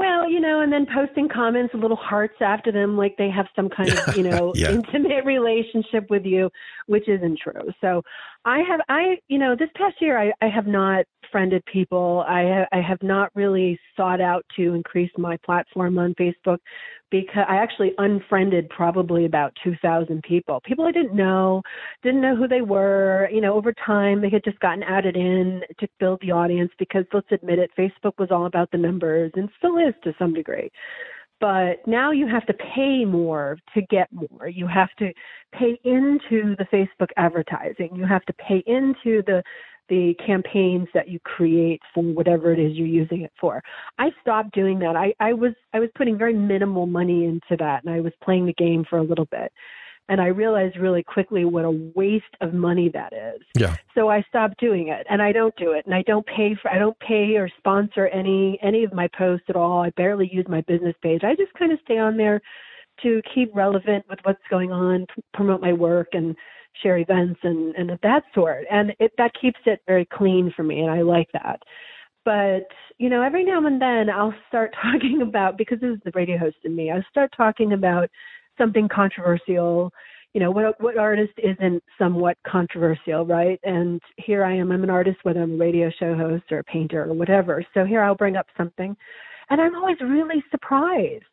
well, 0.00 0.30
you 0.30 0.40
know, 0.40 0.60
and 0.60 0.72
then 0.72 0.86
posting 0.94 1.28
comments, 1.28 1.74
little 1.74 1.94
hearts 1.94 2.36
after 2.40 2.72
them, 2.72 2.96
like 2.96 3.18
they 3.18 3.28
have 3.28 3.46
some 3.54 3.68
kind 3.68 3.90
of, 3.90 4.16
you 4.16 4.22
know, 4.22 4.52
yeah. 4.54 4.70
intimate 4.70 5.24
relationship 5.26 6.08
with 6.08 6.24
you, 6.24 6.48
which 6.86 7.06
isn't 7.06 7.38
true. 7.38 7.70
So, 7.82 8.02
I 8.44 8.60
have, 8.68 8.80
I, 8.88 9.18
you 9.28 9.38
know, 9.38 9.54
this 9.54 9.68
past 9.74 9.96
year, 10.00 10.18
I, 10.18 10.32
I 10.40 10.48
have 10.48 10.66
not 10.66 11.04
friended 11.30 11.62
people. 11.66 12.24
I, 12.26 12.66
I 12.72 12.80
have 12.80 13.02
not 13.02 13.30
really 13.34 13.78
sought 13.96 14.20
out 14.20 14.44
to 14.56 14.72
increase 14.74 15.10
my 15.18 15.36
platform 15.44 15.98
on 15.98 16.14
Facebook 16.14 16.58
because 17.10 17.44
I 17.48 17.56
actually 17.56 17.92
unfriended 17.98 18.70
probably 18.70 19.26
about 19.26 19.52
2,000 19.62 20.22
people. 20.22 20.60
People 20.64 20.86
I 20.86 20.92
didn't 20.92 21.14
know, 21.14 21.60
didn't 22.02 22.22
know 22.22 22.34
who 22.34 22.48
they 22.48 22.62
were. 22.62 23.28
You 23.30 23.42
know, 23.42 23.54
over 23.54 23.74
time 23.84 24.22
they 24.22 24.30
had 24.30 24.44
just 24.44 24.60
gotten 24.60 24.84
added 24.84 25.16
in 25.16 25.60
to 25.78 25.88
build 25.98 26.20
the 26.22 26.30
audience 26.30 26.70
because 26.78 27.04
let's 27.12 27.30
admit 27.32 27.58
it, 27.58 27.70
Facebook 27.78 28.12
was 28.18 28.30
all 28.30 28.46
about 28.46 28.70
the 28.70 28.78
numbers 28.78 29.32
and 29.34 29.50
still 29.58 29.76
is 29.76 29.94
to 30.04 30.14
some 30.18 30.32
degree. 30.32 30.70
But 31.40 31.86
now 31.86 32.10
you 32.10 32.26
have 32.26 32.44
to 32.46 32.54
pay 32.54 33.04
more 33.04 33.56
to 33.74 33.80
get 33.82 34.08
more. 34.12 34.48
You 34.48 34.66
have 34.66 34.90
to 34.98 35.12
pay 35.52 35.80
into 35.84 36.54
the 36.56 36.66
Facebook 36.72 37.08
advertising. 37.16 37.90
You 37.94 38.04
have 38.04 38.24
to 38.26 38.32
pay 38.34 38.62
into 38.66 39.22
the 39.26 39.42
the 39.88 40.14
campaigns 40.24 40.86
that 40.94 41.08
you 41.08 41.18
create 41.24 41.82
for 41.92 42.04
whatever 42.04 42.52
it 42.52 42.60
is 42.60 42.76
you're 42.76 42.86
using 42.86 43.22
it 43.22 43.32
for. 43.40 43.60
I 43.98 44.10
stopped 44.22 44.54
doing 44.54 44.78
that. 44.78 44.94
I, 44.94 45.12
I 45.18 45.32
was 45.32 45.52
I 45.74 45.80
was 45.80 45.90
putting 45.96 46.16
very 46.16 46.32
minimal 46.32 46.86
money 46.86 47.24
into 47.24 47.56
that 47.58 47.82
and 47.84 47.92
I 47.92 48.00
was 48.00 48.12
playing 48.22 48.46
the 48.46 48.52
game 48.54 48.84
for 48.88 48.98
a 48.98 49.02
little 49.02 49.24
bit. 49.26 49.52
And 50.10 50.20
I 50.20 50.26
realized 50.26 50.76
really 50.76 51.02
quickly 51.02 51.46
what 51.46 51.64
a 51.64 51.90
waste 51.94 52.36
of 52.42 52.52
money 52.52 52.90
that 52.92 53.12
is. 53.12 53.40
Yeah. 53.56 53.76
So 53.94 54.10
I 54.10 54.22
stopped 54.28 54.60
doing 54.60 54.88
it 54.88 55.06
and 55.08 55.22
I 55.22 55.32
don't 55.32 55.56
do 55.56 55.72
it 55.72 55.86
and 55.86 55.94
I 55.94 56.02
don't 56.02 56.26
pay 56.26 56.54
for 56.60 56.70
I 56.70 56.78
don't 56.78 56.98
pay 56.98 57.36
or 57.36 57.48
sponsor 57.58 58.08
any 58.08 58.58
any 58.62 58.84
of 58.84 58.92
my 58.92 59.08
posts 59.16 59.46
at 59.48 59.56
all. 59.56 59.80
I 59.80 59.90
barely 59.90 60.28
use 60.30 60.46
my 60.48 60.60
business 60.62 60.96
page. 61.00 61.22
I 61.24 61.34
just 61.34 61.54
kind 61.54 61.72
of 61.72 61.78
stay 61.84 61.98
on 61.98 62.16
there 62.18 62.42
to 63.02 63.22
keep 63.34 63.50
relevant 63.54 64.04
with 64.10 64.18
what's 64.24 64.42
going 64.50 64.72
on, 64.72 65.06
p- 65.14 65.22
promote 65.32 65.62
my 65.62 65.72
work 65.72 66.08
and 66.12 66.36
share 66.82 66.98
events 66.98 67.40
and 67.42 67.74
and 67.74 67.90
of 67.90 68.00
that 68.02 68.22
sort 68.34 68.64
and 68.70 68.92
it 69.00 69.12
that 69.18 69.32
keeps 69.40 69.58
it 69.66 69.80
very 69.86 70.06
clean 70.06 70.52
for 70.54 70.62
me 70.62 70.80
and 70.80 70.90
i 70.90 71.02
like 71.02 71.28
that 71.32 71.60
but 72.24 72.66
you 72.98 73.08
know 73.08 73.22
every 73.22 73.44
now 73.44 73.64
and 73.66 73.80
then 73.80 74.08
i'll 74.08 74.34
start 74.48 74.74
talking 74.82 75.22
about 75.22 75.58
because 75.58 75.80
this 75.80 75.94
is 75.94 76.00
the 76.04 76.12
radio 76.14 76.38
host 76.38 76.56
in 76.64 76.74
me 76.74 76.90
i'll 76.90 77.04
start 77.10 77.30
talking 77.36 77.72
about 77.72 78.08
something 78.60 78.88
controversial. 78.88 79.92
You 80.34 80.40
know 80.40 80.50
what 80.50 80.80
what 80.80 80.98
artist 80.98 81.32
isn't 81.38 81.82
somewhat 81.98 82.36
controversial 82.46 83.26
right? 83.26 83.58
And 83.64 84.00
here 84.16 84.44
i 84.44 84.54
am 84.54 84.70
i'm 84.70 84.84
an 84.84 84.90
artist 84.90 85.18
whether 85.24 85.42
i'm 85.42 85.54
a 85.54 85.56
radio 85.56 85.90
show 85.98 86.14
host 86.14 86.44
or 86.52 86.60
a 86.60 86.64
painter 86.64 87.04
or 87.04 87.14
whatever. 87.14 87.64
So 87.74 87.84
here 87.84 88.02
i'll 88.02 88.14
bring 88.14 88.36
up 88.36 88.46
something 88.56 88.96
and 89.48 89.60
i'm 89.60 89.74
always 89.74 90.00
really 90.00 90.44
surprised 90.50 91.24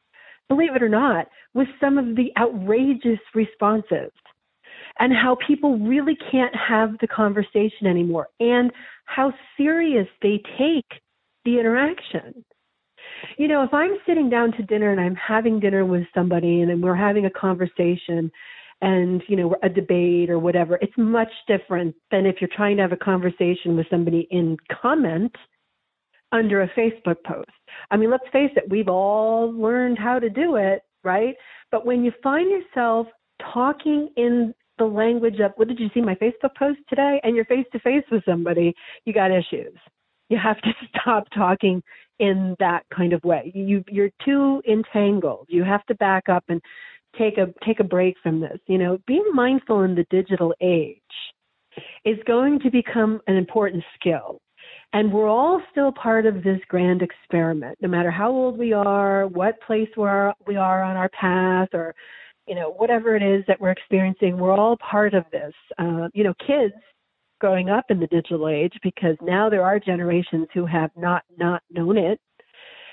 believe 0.48 0.76
it 0.76 0.84
or 0.84 0.90
not 0.90 1.28
with 1.54 1.68
some 1.80 1.98
of 1.98 2.16
the 2.16 2.32
outrageous 2.40 3.20
responses 3.36 4.12
and 5.00 5.14
how 5.14 5.38
people 5.46 5.78
really 5.80 6.18
can't 6.32 6.56
have 6.56 6.98
the 7.00 7.08
conversation 7.08 7.88
anymore 7.88 8.28
and 8.40 8.72
how 9.06 9.34
serious 9.56 10.08
they 10.22 10.42
take 10.58 11.02
the 11.46 11.60
interaction. 11.60 12.44
You 13.38 13.48
know, 13.48 13.64
if 13.64 13.74
I'm 13.74 13.98
sitting 14.06 14.30
down 14.30 14.52
to 14.54 14.64
dinner 14.64 14.92
and 14.92 15.00
I'm 15.00 15.16
having 15.16 15.60
dinner 15.60 15.86
with 15.86 16.04
somebody 16.14 16.62
and 16.62 16.84
we're 16.84 16.96
having 16.96 17.26
a 17.26 17.30
conversation 17.30 18.32
and, 18.82 19.24
you 19.28 19.36
know, 19.36 19.56
a 19.64 19.70
debate 19.70 20.30
or 20.30 20.40
whatever, 20.40 20.78
it's 20.82 20.94
much 20.98 21.32
different 21.48 21.96
than 22.12 22.26
if 22.26 22.36
you're 22.40 22.50
trying 22.56 22.78
to 22.78 22.84
have 22.84 22.92
a 22.92 22.98
conversation 22.98 23.76
with 23.76 23.88
somebody 23.90 24.28
in 24.32 24.58
comment 24.82 25.36
under 26.32 26.62
a 26.62 26.70
Facebook 26.70 27.24
post. 27.26 27.50
I 27.92 27.98
mean, 27.98 28.12
let's 28.12 28.28
face 28.32 28.52
it, 28.56 28.70
we've 28.70 28.90
all 28.90 29.52
learned 29.52 29.98
how 29.98 30.20
to 30.20 30.30
do 30.30 30.56
it, 30.56 30.84
right? 31.04 31.36
But 31.72 31.86
when 31.86 32.04
you 32.04 32.12
find 32.22 32.50
yourself 32.50 33.08
talking 33.54 34.10
in 34.18 34.54
the 34.78 34.86
language 34.86 35.40
of 35.40 35.54
what 35.56 35.68
did 35.68 35.80
you 35.80 35.90
see 35.94 36.02
my 36.02 36.16
Facebook 36.16 36.56
post 36.58 36.80
today? 36.90 37.20
And 37.24 37.36
you're 37.36 37.46
face 37.46 37.66
to 37.72 37.80
face 37.80 38.04
with 38.12 38.24
somebody, 38.26 38.76
you 39.06 39.14
got 39.14 39.32
issues. 39.32 39.74
You 40.30 40.38
have 40.38 40.60
to 40.62 40.72
stop 41.02 41.28
talking 41.34 41.82
in 42.20 42.56
that 42.60 42.84
kind 42.96 43.14
of 43.14 43.24
way. 43.24 43.52
You 43.54 43.84
you're 43.90 44.12
too 44.26 44.62
entangled. 44.68 45.48
You 45.50 45.64
have 45.64 45.86
to 45.86 45.96
back 45.96 46.30
up 46.30 46.44
and 46.50 46.62
take 47.18 47.38
a 47.38 47.54
take 47.66 47.80
a 47.80 47.84
break 47.84 48.16
from 48.22 48.40
this. 48.40 48.60
You 48.68 48.78
know, 48.78 48.98
being 49.08 49.26
mindful 49.34 49.84
in 49.84 49.96
the 49.96 50.06
digital 50.10 50.54
age 50.62 50.98
is 52.06 52.18
going 52.26 52.60
to 52.62 52.72
become 52.72 53.22
an 53.28 53.36
important 53.36 53.84
skill. 54.00 54.40
And 54.94 55.12
we're 55.12 55.28
all 55.28 55.62
still 55.72 55.92
part 55.92 56.26
of 56.26 56.44
this 56.44 56.60
grand 56.70 57.02
experiment, 57.02 57.78
no 57.82 57.90
matter 57.90 58.10
how 58.10 58.32
old 58.32 58.58
we 58.58 58.74
are, 58.74 59.28
what 59.28 59.62
place 59.62 59.90
we're, 59.98 60.34
we 60.46 60.56
are 60.56 60.82
on 60.82 60.96
our 60.96 61.10
path, 61.10 61.70
or, 61.74 61.94
you 62.48 62.56
know, 62.56 62.72
whatever 62.72 63.16
it 63.16 63.22
is 63.22 63.44
that 63.48 63.60
we're 63.60 63.72
experiencing, 63.72 64.38
we're 64.38 64.58
all 64.58 64.78
part 64.78 65.14
of 65.14 65.26
this. 65.32 65.54
Uh, 65.78 66.08
you 66.14 66.24
know, 66.24 66.34
kids 66.46 66.74
growing 67.40 67.70
up 67.70 67.86
in 67.90 68.00
the 68.00 68.08
digital 68.08 68.48
age, 68.48 68.74
because 68.84 69.16
now 69.22 69.50
there 69.50 69.64
are 69.64 69.80
generations 69.80 70.48
who 70.54 70.66
have 70.66 70.92
not, 70.96 71.24
not 71.38 71.62
known 71.72 71.98
it. 71.98 72.20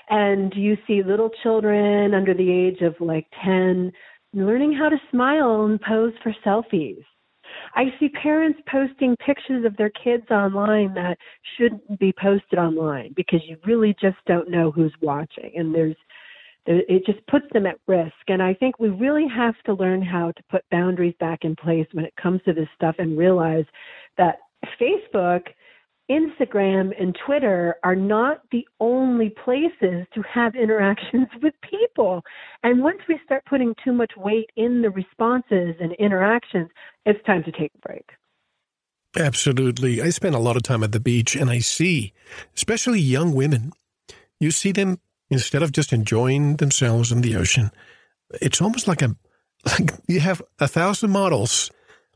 And 0.09 0.53
you 0.55 0.77
see 0.85 1.01
little 1.03 1.31
children 1.41 2.13
under 2.13 2.33
the 2.33 2.51
age 2.51 2.81
of 2.81 2.95
like 2.99 3.27
10 3.43 3.91
learning 4.33 4.73
how 4.73 4.89
to 4.89 4.97
smile 5.11 5.65
and 5.65 5.79
pose 5.81 6.13
for 6.21 6.35
selfies 6.45 7.03
I 7.73 7.85
see 7.99 8.09
parents 8.09 8.59
posting 8.69 9.15
pictures 9.17 9.65
of 9.65 9.75
their 9.77 9.91
kids 9.91 10.29
online 10.31 10.93
that 10.95 11.17
shouldn't 11.57 11.99
be 11.99 12.13
posted 12.13 12.59
online 12.59 13.13
because 13.15 13.41
you 13.47 13.57
really 13.65 13.95
just 13.99 14.17
don't 14.27 14.49
know 14.49 14.71
who's 14.71 14.93
watching 15.01 15.51
and 15.55 15.73
there's 15.73 15.95
it 16.67 17.05
just 17.05 17.25
puts 17.27 17.45
them 17.53 17.65
at 17.65 17.79
risk 17.87 18.13
and 18.27 18.41
i 18.41 18.53
think 18.53 18.79
we 18.79 18.89
really 18.89 19.27
have 19.27 19.55
to 19.65 19.73
learn 19.73 20.01
how 20.01 20.31
to 20.31 20.43
put 20.49 20.63
boundaries 20.71 21.15
back 21.19 21.39
in 21.43 21.55
place 21.55 21.87
when 21.93 22.05
it 22.05 22.13
comes 22.21 22.41
to 22.43 22.53
this 22.53 22.67
stuff 22.75 22.95
and 22.97 23.17
realize 23.17 23.65
that 24.17 24.39
facebook 24.81 25.43
Instagram 26.09 26.91
and 26.99 27.17
Twitter 27.25 27.75
are 27.83 27.95
not 27.95 28.41
the 28.51 28.65
only 28.79 29.33
places 29.43 30.05
to 30.13 30.21
have 30.31 30.55
interactions 30.61 31.27
with 31.41 31.53
people. 31.69 32.21
And 32.63 32.83
once 32.83 32.99
we 33.07 33.19
start 33.25 33.43
putting 33.45 33.73
too 33.83 33.93
much 33.93 34.11
weight 34.15 34.49
in 34.55 34.81
the 34.81 34.89
responses 34.89 35.75
and 35.79 35.93
interactions, 35.93 36.69
it's 37.05 37.23
time 37.25 37.43
to 37.43 37.51
take 37.51 37.71
a 37.75 37.87
break. 37.87 38.09
Absolutely. 39.17 40.01
I 40.01 40.09
spend 40.09 40.35
a 40.35 40.39
lot 40.39 40.57
of 40.57 40.63
time 40.63 40.83
at 40.83 40.91
the 40.91 40.99
beach 40.99 41.35
and 41.35 41.49
I 41.49 41.59
see, 41.59 42.13
especially 42.55 42.99
young 42.99 43.33
women, 43.33 43.71
you 44.39 44.51
see 44.51 44.73
them 44.73 44.99
instead 45.29 45.63
of 45.63 45.71
just 45.71 45.93
enjoying 45.93 46.57
themselves 46.57 47.11
in 47.11 47.21
the 47.21 47.35
ocean, 47.35 47.71
it's 48.41 48.61
almost 48.61 48.87
like 48.87 49.01
a 49.01 49.15
like 49.65 49.91
you 50.07 50.19
have 50.19 50.41
a 50.59 50.67
thousand 50.67 51.11
models 51.11 51.71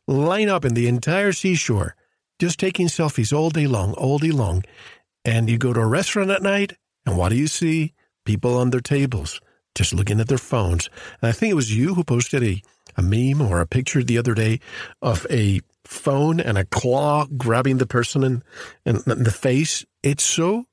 line 0.07 0.49
up 0.49 0.65
in 0.65 0.73
the 0.73 0.87
entire 0.87 1.31
seashore 1.31 1.95
just 2.39 2.59
taking 2.59 2.87
selfies 2.87 3.37
all 3.37 3.49
day 3.49 3.67
long, 3.67 3.93
all 3.93 4.17
day 4.17 4.31
long. 4.31 4.63
And 5.25 5.49
you 5.49 5.57
go 5.57 5.73
to 5.73 5.81
a 5.81 5.85
restaurant 5.85 6.31
at 6.31 6.41
night, 6.41 6.73
and 7.05 7.17
what 7.17 7.29
do 7.29 7.35
you 7.35 7.47
see? 7.47 7.93
People 8.25 8.57
on 8.57 8.69
their 8.69 8.79
tables, 8.79 9.41
just 9.75 9.93
looking 9.93 10.19
at 10.19 10.29
their 10.29 10.37
phones. 10.37 10.89
And 11.21 11.29
I 11.29 11.33
think 11.33 11.51
it 11.51 11.55
was 11.55 11.75
you 11.75 11.93
who 11.93 12.03
posted 12.03 12.43
a, 12.43 12.61
a 12.95 13.01
meme 13.01 13.41
or 13.41 13.59
a 13.59 13.67
picture 13.67 14.03
the 14.03 14.17
other 14.17 14.33
day 14.33 14.61
of 15.01 15.27
a 15.29 15.59
phone 15.83 16.39
and 16.39 16.57
a 16.57 16.65
claw 16.65 17.25
grabbing 17.25 17.77
the 17.77 17.85
person 17.85 18.23
in, 18.23 18.43
in, 18.85 19.01
in 19.05 19.23
the 19.23 19.31
face. 19.31 19.85
It's 20.01 20.23
so 20.23 20.65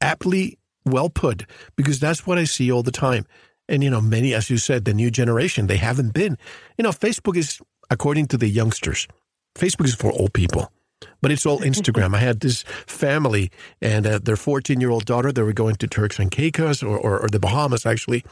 aptly 0.00 0.58
well 0.84 1.10
put 1.10 1.44
because 1.76 2.00
that's 2.00 2.26
what 2.26 2.38
I 2.38 2.44
see 2.44 2.70
all 2.70 2.82
the 2.82 2.92
time. 2.92 3.26
And, 3.68 3.82
you 3.82 3.90
know, 3.90 4.00
many, 4.00 4.34
as 4.34 4.50
you 4.50 4.58
said, 4.58 4.84
the 4.84 4.94
new 4.94 5.10
generation, 5.10 5.66
they 5.66 5.76
haven't 5.76 6.12
been. 6.12 6.36
You 6.76 6.82
know, 6.82 6.90
Facebook 6.90 7.36
is, 7.36 7.60
according 7.90 8.26
to 8.28 8.36
the 8.36 8.48
youngsters, 8.48 9.06
Facebook 9.54 9.86
is 9.86 9.94
for 9.94 10.10
old 10.12 10.32
people 10.32 10.72
but 11.20 11.30
it's 11.30 11.46
all 11.46 11.60
Instagram. 11.60 12.14
I 12.14 12.18
had 12.18 12.40
this 12.40 12.62
family 12.86 13.50
and 13.80 14.06
uh, 14.06 14.18
their 14.22 14.36
14 14.36 14.80
year 14.80 14.90
old 14.90 15.04
daughter, 15.04 15.32
they 15.32 15.42
were 15.42 15.52
going 15.52 15.76
to 15.76 15.86
Turks 15.86 16.18
and 16.18 16.30
Caicos 16.30 16.82
or, 16.82 16.98
or, 16.98 17.20
or, 17.20 17.28
the 17.28 17.40
Bahamas 17.40 17.86
actually, 17.86 18.24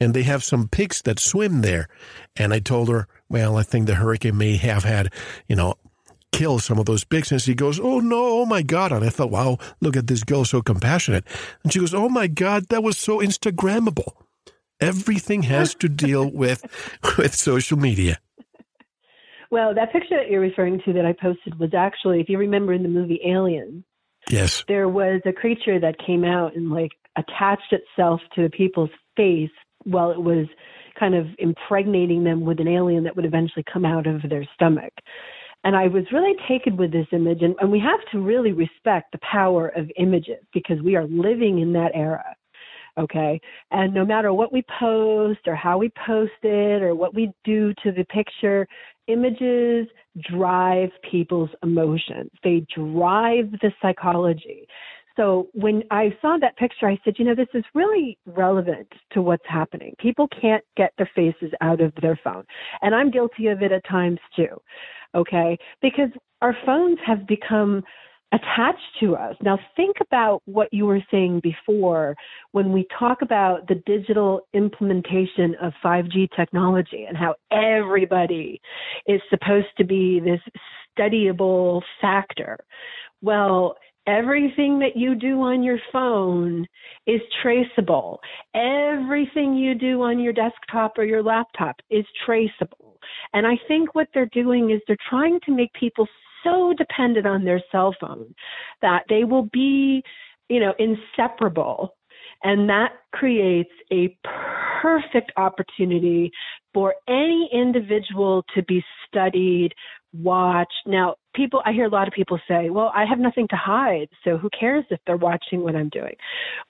and 0.00 0.14
they 0.14 0.22
have 0.22 0.44
some 0.44 0.68
pigs 0.68 1.02
that 1.02 1.18
swim 1.18 1.60
there. 1.60 1.88
And 2.36 2.52
I 2.52 2.60
told 2.60 2.88
her, 2.88 3.06
well, 3.28 3.56
I 3.56 3.62
think 3.62 3.86
the 3.86 3.96
hurricane 3.96 4.38
may 4.38 4.56
have 4.56 4.84
had, 4.84 5.12
you 5.48 5.56
know, 5.56 5.74
kill 6.32 6.58
some 6.58 6.78
of 6.78 6.86
those 6.86 7.04
pigs. 7.04 7.32
And 7.32 7.40
she 7.40 7.54
goes, 7.54 7.80
oh 7.80 8.00
no, 8.00 8.40
oh 8.40 8.46
my 8.46 8.62
God. 8.62 8.92
And 8.92 9.04
I 9.04 9.08
thought, 9.08 9.30
wow, 9.30 9.58
look 9.80 9.96
at 9.96 10.06
this 10.06 10.24
girl, 10.24 10.44
so 10.44 10.62
compassionate. 10.62 11.24
And 11.62 11.72
she 11.72 11.80
goes, 11.80 11.94
oh 11.94 12.08
my 12.08 12.26
God, 12.26 12.68
that 12.68 12.82
was 12.82 12.98
so 12.98 13.20
Instagrammable. 13.20 14.12
Everything 14.80 15.44
has 15.44 15.74
to 15.76 15.88
deal 15.88 16.30
with 16.32 16.64
with 17.18 17.34
social 17.34 17.78
media. 17.78 18.18
Well, 19.50 19.74
that 19.74 19.92
picture 19.92 20.16
that 20.16 20.28
you're 20.28 20.40
referring 20.40 20.82
to 20.84 20.92
that 20.92 21.06
I 21.06 21.12
posted 21.12 21.58
was 21.58 21.72
actually, 21.72 22.20
if 22.20 22.28
you 22.28 22.36
remember 22.36 22.72
in 22.72 22.82
the 22.82 22.88
movie 22.88 23.20
Alien, 23.24 23.84
yes, 24.28 24.64
there 24.68 24.88
was 24.88 25.22
a 25.24 25.32
creature 25.32 25.78
that 25.80 25.96
came 26.04 26.24
out 26.24 26.56
and 26.56 26.70
like 26.70 26.90
attached 27.16 27.72
itself 27.72 28.20
to 28.34 28.42
the 28.42 28.50
people's 28.50 28.90
face 29.16 29.50
while 29.84 30.10
it 30.10 30.20
was 30.20 30.46
kind 30.98 31.14
of 31.14 31.26
impregnating 31.38 32.24
them 32.24 32.40
with 32.40 32.60
an 32.60 32.68
alien 32.68 33.04
that 33.04 33.14
would 33.16 33.24
eventually 33.24 33.64
come 33.70 33.84
out 33.84 34.06
of 34.06 34.22
their 34.28 34.46
stomach. 34.54 34.92
And 35.66 35.74
I 35.74 35.88
was 35.88 36.04
really 36.12 36.34
taken 36.48 36.76
with 36.76 36.92
this 36.92 37.08
image, 37.10 37.42
and, 37.42 37.56
and 37.60 37.72
we 37.72 37.80
have 37.80 37.98
to 38.12 38.20
really 38.20 38.52
respect 38.52 39.10
the 39.10 39.18
power 39.18 39.66
of 39.70 39.90
images 39.98 40.38
because 40.54 40.80
we 40.80 40.94
are 40.94 41.08
living 41.08 41.58
in 41.58 41.72
that 41.72 41.90
era 41.92 42.24
okay 42.98 43.38
and 43.72 43.92
no 43.92 44.06
matter 44.06 44.32
what 44.32 44.54
we 44.54 44.64
post 44.78 45.40
or 45.46 45.54
how 45.54 45.76
we 45.76 45.90
post 46.06 46.32
it 46.42 46.80
or 46.80 46.94
what 46.94 47.14
we 47.14 47.30
do 47.44 47.74
to 47.82 47.92
the 47.92 48.04
picture 48.04 48.66
images 49.08 49.86
drive 50.30 50.90
people's 51.10 51.50
emotions, 51.62 52.30
they 52.42 52.66
drive 52.74 53.50
the 53.62 53.70
psychology. 53.82 54.66
So 55.16 55.48
when 55.52 55.82
I 55.90 56.14
saw 56.20 56.36
that 56.40 56.56
picture, 56.56 56.88
I 56.88 56.98
said, 57.04 57.14
you 57.18 57.24
know, 57.24 57.34
this 57.34 57.48
is 57.54 57.64
really 57.74 58.18
relevant 58.26 58.88
to 59.12 59.22
what's 59.22 59.46
happening. 59.48 59.94
People 59.98 60.28
can't 60.40 60.64
get 60.76 60.92
their 60.98 61.10
faces 61.14 61.52
out 61.60 61.80
of 61.80 61.92
their 62.02 62.18
phone. 62.22 62.44
And 62.82 62.94
I'm 62.94 63.10
guilty 63.10 63.46
of 63.48 63.62
it 63.62 63.72
at 63.72 63.86
times 63.88 64.18
too. 64.34 64.60
Okay. 65.14 65.58
Because 65.80 66.10
our 66.42 66.54
phones 66.66 66.98
have 67.06 67.26
become 67.26 67.82
attached 68.32 68.98
to 69.00 69.14
us. 69.16 69.36
Now, 69.40 69.58
think 69.76 69.96
about 70.00 70.42
what 70.46 70.68
you 70.72 70.84
were 70.84 71.02
saying 71.10 71.40
before 71.42 72.16
when 72.52 72.72
we 72.72 72.86
talk 72.98 73.22
about 73.22 73.68
the 73.68 73.76
digital 73.86 74.40
implementation 74.52 75.54
of 75.62 75.72
5G 75.84 76.28
technology 76.36 77.04
and 77.08 77.16
how 77.16 77.36
everybody 77.52 78.60
is 79.06 79.20
supposed 79.30 79.68
to 79.78 79.84
be 79.84 80.20
this 80.20 80.40
studyable 80.98 81.82
factor. 82.00 82.58
Well, 83.22 83.76
everything 84.06 84.78
that 84.78 84.96
you 84.96 85.14
do 85.14 85.40
on 85.42 85.62
your 85.62 85.78
phone 85.92 86.66
is 87.06 87.20
traceable. 87.42 88.20
Everything 88.54 89.54
you 89.54 89.74
do 89.74 90.02
on 90.02 90.18
your 90.18 90.32
desktop 90.32 90.98
or 90.98 91.04
your 91.04 91.22
laptop 91.22 91.76
is 91.90 92.04
traceable. 92.24 92.98
And 93.32 93.46
I 93.46 93.58
think 93.68 93.94
what 93.94 94.08
they're 94.14 94.26
doing 94.26 94.70
is 94.70 94.80
they're 94.86 94.96
trying 95.08 95.40
to 95.46 95.52
make 95.52 95.72
people 95.72 96.08
so 96.44 96.72
dependent 96.76 97.26
on 97.26 97.44
their 97.44 97.62
cell 97.72 97.94
phone 98.00 98.34
that 98.82 99.04
they 99.08 99.24
will 99.24 99.48
be, 99.52 100.02
you 100.48 100.60
know, 100.60 100.74
inseparable. 100.78 101.94
And 102.42 102.68
that 102.68 102.92
creates 103.12 103.72
a 103.92 104.16
perfect 104.82 105.32
opportunity 105.36 106.30
for 106.74 106.94
any 107.08 107.48
individual 107.52 108.44
to 108.54 108.62
be 108.62 108.84
studied, 109.06 109.72
watched. 110.22 110.72
Now, 110.86 111.16
people, 111.34 111.62
I 111.64 111.72
hear 111.72 111.86
a 111.86 111.90
lot 111.90 112.08
of 112.08 112.14
people 112.14 112.38
say, 112.48 112.70
well, 112.70 112.92
I 112.94 113.04
have 113.04 113.18
nothing 113.18 113.46
to 113.48 113.56
hide, 113.56 114.08
so 114.24 114.36
who 114.36 114.48
cares 114.58 114.84
if 114.90 115.00
they're 115.06 115.16
watching 115.16 115.62
what 115.62 115.76
I'm 115.76 115.88
doing? 115.88 116.14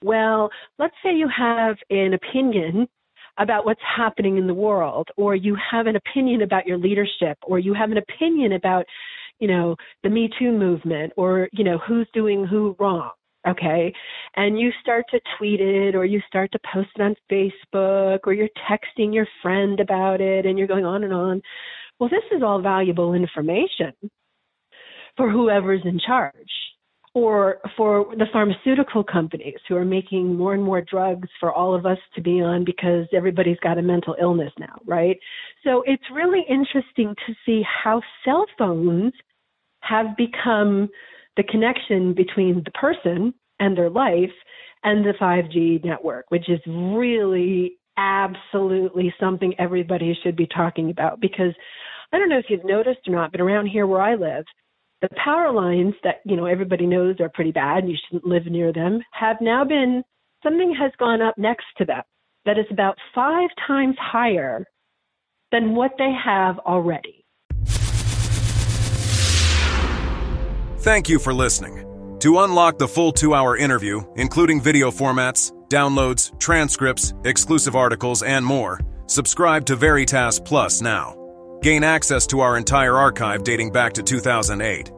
Well, 0.02 0.50
let's 0.78 0.94
say 1.02 1.14
you 1.14 1.28
have 1.36 1.76
an 1.90 2.14
opinion 2.14 2.88
about 3.38 3.66
what's 3.66 3.80
happening 3.96 4.38
in 4.38 4.46
the 4.46 4.54
world, 4.54 5.08
or 5.16 5.34
you 5.34 5.56
have 5.70 5.86
an 5.86 5.96
opinion 5.96 6.42
about 6.42 6.66
your 6.66 6.78
leadership, 6.78 7.36
or 7.42 7.58
you 7.58 7.74
have 7.74 7.90
an 7.90 7.98
opinion 7.98 8.52
about 8.52 8.86
you 9.38 9.48
know, 9.48 9.76
the 10.02 10.10
Me 10.10 10.30
Too 10.38 10.52
movement 10.52 11.12
or, 11.16 11.48
you 11.52 11.64
know, 11.64 11.78
who's 11.86 12.08
doing 12.12 12.46
who 12.46 12.76
wrong. 12.78 13.10
Okay. 13.48 13.92
And 14.34 14.58
you 14.58 14.72
start 14.80 15.04
to 15.10 15.20
tweet 15.38 15.60
it 15.60 15.94
or 15.94 16.04
you 16.04 16.20
start 16.26 16.50
to 16.52 16.58
post 16.72 16.88
it 16.96 17.02
on 17.02 17.14
Facebook 17.30 18.20
or 18.24 18.32
you're 18.32 18.48
texting 18.68 19.14
your 19.14 19.26
friend 19.40 19.78
about 19.78 20.20
it 20.20 20.46
and 20.46 20.58
you're 20.58 20.66
going 20.66 20.84
on 20.84 21.04
and 21.04 21.12
on. 21.12 21.42
Well, 21.98 22.10
this 22.10 22.24
is 22.36 22.42
all 22.42 22.60
valuable 22.60 23.14
information 23.14 23.92
for 25.16 25.30
whoever's 25.30 25.82
in 25.84 25.98
charge 25.98 26.50
or 27.14 27.56
for 27.78 28.14
the 28.16 28.26
pharmaceutical 28.30 29.02
companies 29.02 29.56
who 29.66 29.74
are 29.74 29.86
making 29.86 30.36
more 30.36 30.52
and 30.52 30.62
more 30.62 30.82
drugs 30.82 31.28
for 31.40 31.50
all 31.50 31.74
of 31.74 31.86
us 31.86 31.96
to 32.14 32.20
be 32.20 32.42
on 32.42 32.62
because 32.62 33.06
everybody's 33.14 33.58
got 33.60 33.78
a 33.78 33.82
mental 33.82 34.14
illness 34.20 34.52
now, 34.58 34.78
right? 34.84 35.18
So 35.64 35.82
it's 35.86 36.02
really 36.12 36.44
interesting 36.46 37.14
to 37.26 37.34
see 37.46 37.62
how 37.62 38.02
cell 38.22 38.44
phones 38.58 39.14
have 39.80 40.14
become 40.18 40.90
the 41.38 41.44
connection 41.44 42.12
between 42.12 42.62
the 42.62 42.70
person 42.72 43.32
and 43.60 43.78
their 43.78 43.88
life 43.88 44.32
and 44.84 45.02
the 45.02 45.14
5G 45.18 45.84
network, 45.84 46.26
which 46.28 46.50
is 46.50 46.60
really 46.66 47.78
absolutely 47.96 49.14
something 49.18 49.54
everybody 49.58 50.16
should 50.22 50.36
be 50.36 50.46
talking 50.46 50.90
about 50.90 51.20
because 51.20 51.54
I 52.12 52.18
don't 52.18 52.28
know 52.28 52.38
if 52.38 52.46
you've 52.48 52.64
noticed 52.64 53.00
or 53.08 53.14
not, 53.14 53.32
but 53.32 53.40
around 53.40 53.66
here 53.66 53.86
where 53.86 54.00
I 54.00 54.14
live, 54.14 54.44
the 55.02 55.08
power 55.22 55.52
lines 55.52 55.94
that 56.04 56.20
you 56.24 56.36
know 56.36 56.46
everybody 56.46 56.86
knows 56.86 57.16
are 57.20 57.28
pretty 57.28 57.52
bad 57.52 57.78
and 57.78 57.90
you 57.90 57.98
shouldn't 58.06 58.26
live 58.26 58.46
near 58.46 58.72
them 58.72 59.00
have 59.12 59.36
now 59.40 59.64
been 59.64 60.02
something 60.42 60.74
has 60.78 60.92
gone 60.98 61.20
up 61.20 61.36
next 61.36 61.66
to 61.78 61.84
them 61.84 62.02
that 62.44 62.58
is 62.58 62.66
about 62.70 62.96
five 63.14 63.50
times 63.66 63.96
higher 63.98 64.64
than 65.52 65.74
what 65.74 65.92
they 65.98 66.12
have 66.12 66.58
already. 66.60 67.24
Thank 70.80 71.08
you 71.08 71.18
for 71.18 71.34
listening. 71.34 71.82
To 72.20 72.38
unlock 72.40 72.78
the 72.78 72.88
full 72.88 73.12
two 73.12 73.34
hour 73.34 73.56
interview, 73.56 74.02
including 74.16 74.60
video 74.60 74.90
formats, 74.90 75.52
downloads, 75.68 76.38
transcripts, 76.38 77.12
exclusive 77.24 77.76
articles, 77.76 78.22
and 78.22 78.44
more, 78.44 78.80
subscribe 79.06 79.64
to 79.66 79.76
Veritas 79.76 80.40
Plus 80.40 80.80
now. 80.80 81.14
Gain 81.62 81.84
access 81.84 82.26
to 82.28 82.40
our 82.40 82.56
entire 82.56 82.96
archive 82.96 83.44
dating 83.44 83.72
back 83.72 83.92
to 83.94 84.02
2008. 84.02 84.90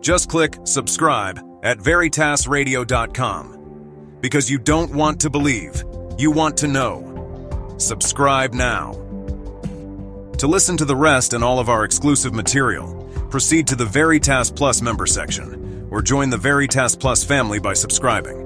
Just 0.00 0.28
click 0.28 0.56
subscribe 0.64 1.40
at 1.62 1.78
veritasradio.com. 1.78 4.18
Because 4.20 4.50
you 4.50 4.58
don't 4.58 4.94
want 4.94 5.20
to 5.20 5.30
believe, 5.30 5.84
you 6.18 6.30
want 6.30 6.56
to 6.58 6.68
know. 6.68 7.74
Subscribe 7.78 8.54
now. 8.54 8.92
To 10.38 10.46
listen 10.46 10.76
to 10.76 10.84
the 10.84 10.96
rest 10.96 11.32
and 11.32 11.42
all 11.42 11.58
of 11.58 11.68
our 11.68 11.84
exclusive 11.84 12.34
material, 12.34 13.10
proceed 13.30 13.66
to 13.68 13.76
the 13.76 13.86
Veritas 13.86 14.50
Plus 14.50 14.82
member 14.82 15.06
section 15.06 15.88
or 15.90 16.02
join 16.02 16.30
the 16.30 16.36
Veritas 16.36 16.96
Plus 16.96 17.24
family 17.24 17.58
by 17.58 17.74
subscribing. 17.74 18.45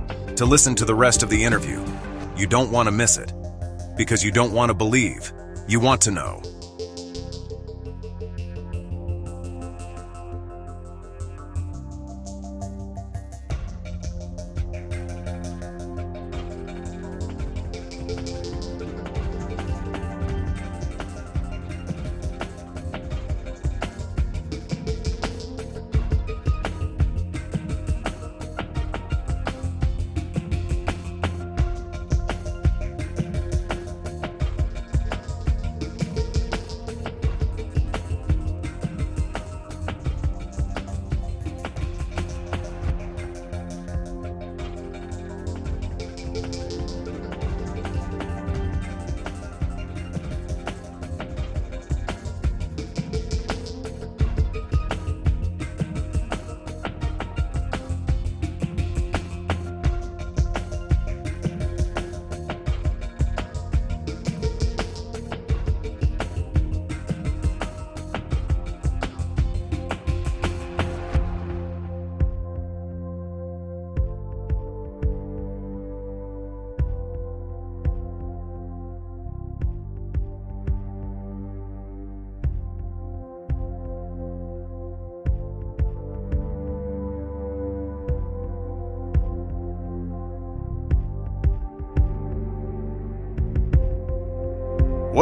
to 0.41 0.45
listen 0.47 0.73
to 0.73 0.85
the 0.85 0.95
rest 0.95 1.21
of 1.21 1.29
the 1.29 1.43
interview. 1.43 1.79
You 2.35 2.47
don't 2.47 2.71
want 2.71 2.87
to 2.87 2.91
miss 2.91 3.19
it 3.19 3.31
because 3.95 4.23
you 4.23 4.31
don't 4.31 4.53
want 4.53 4.71
to 4.71 4.73
believe, 4.73 5.31
you 5.67 5.79
want 5.79 6.01
to 6.01 6.09
know. 6.09 6.41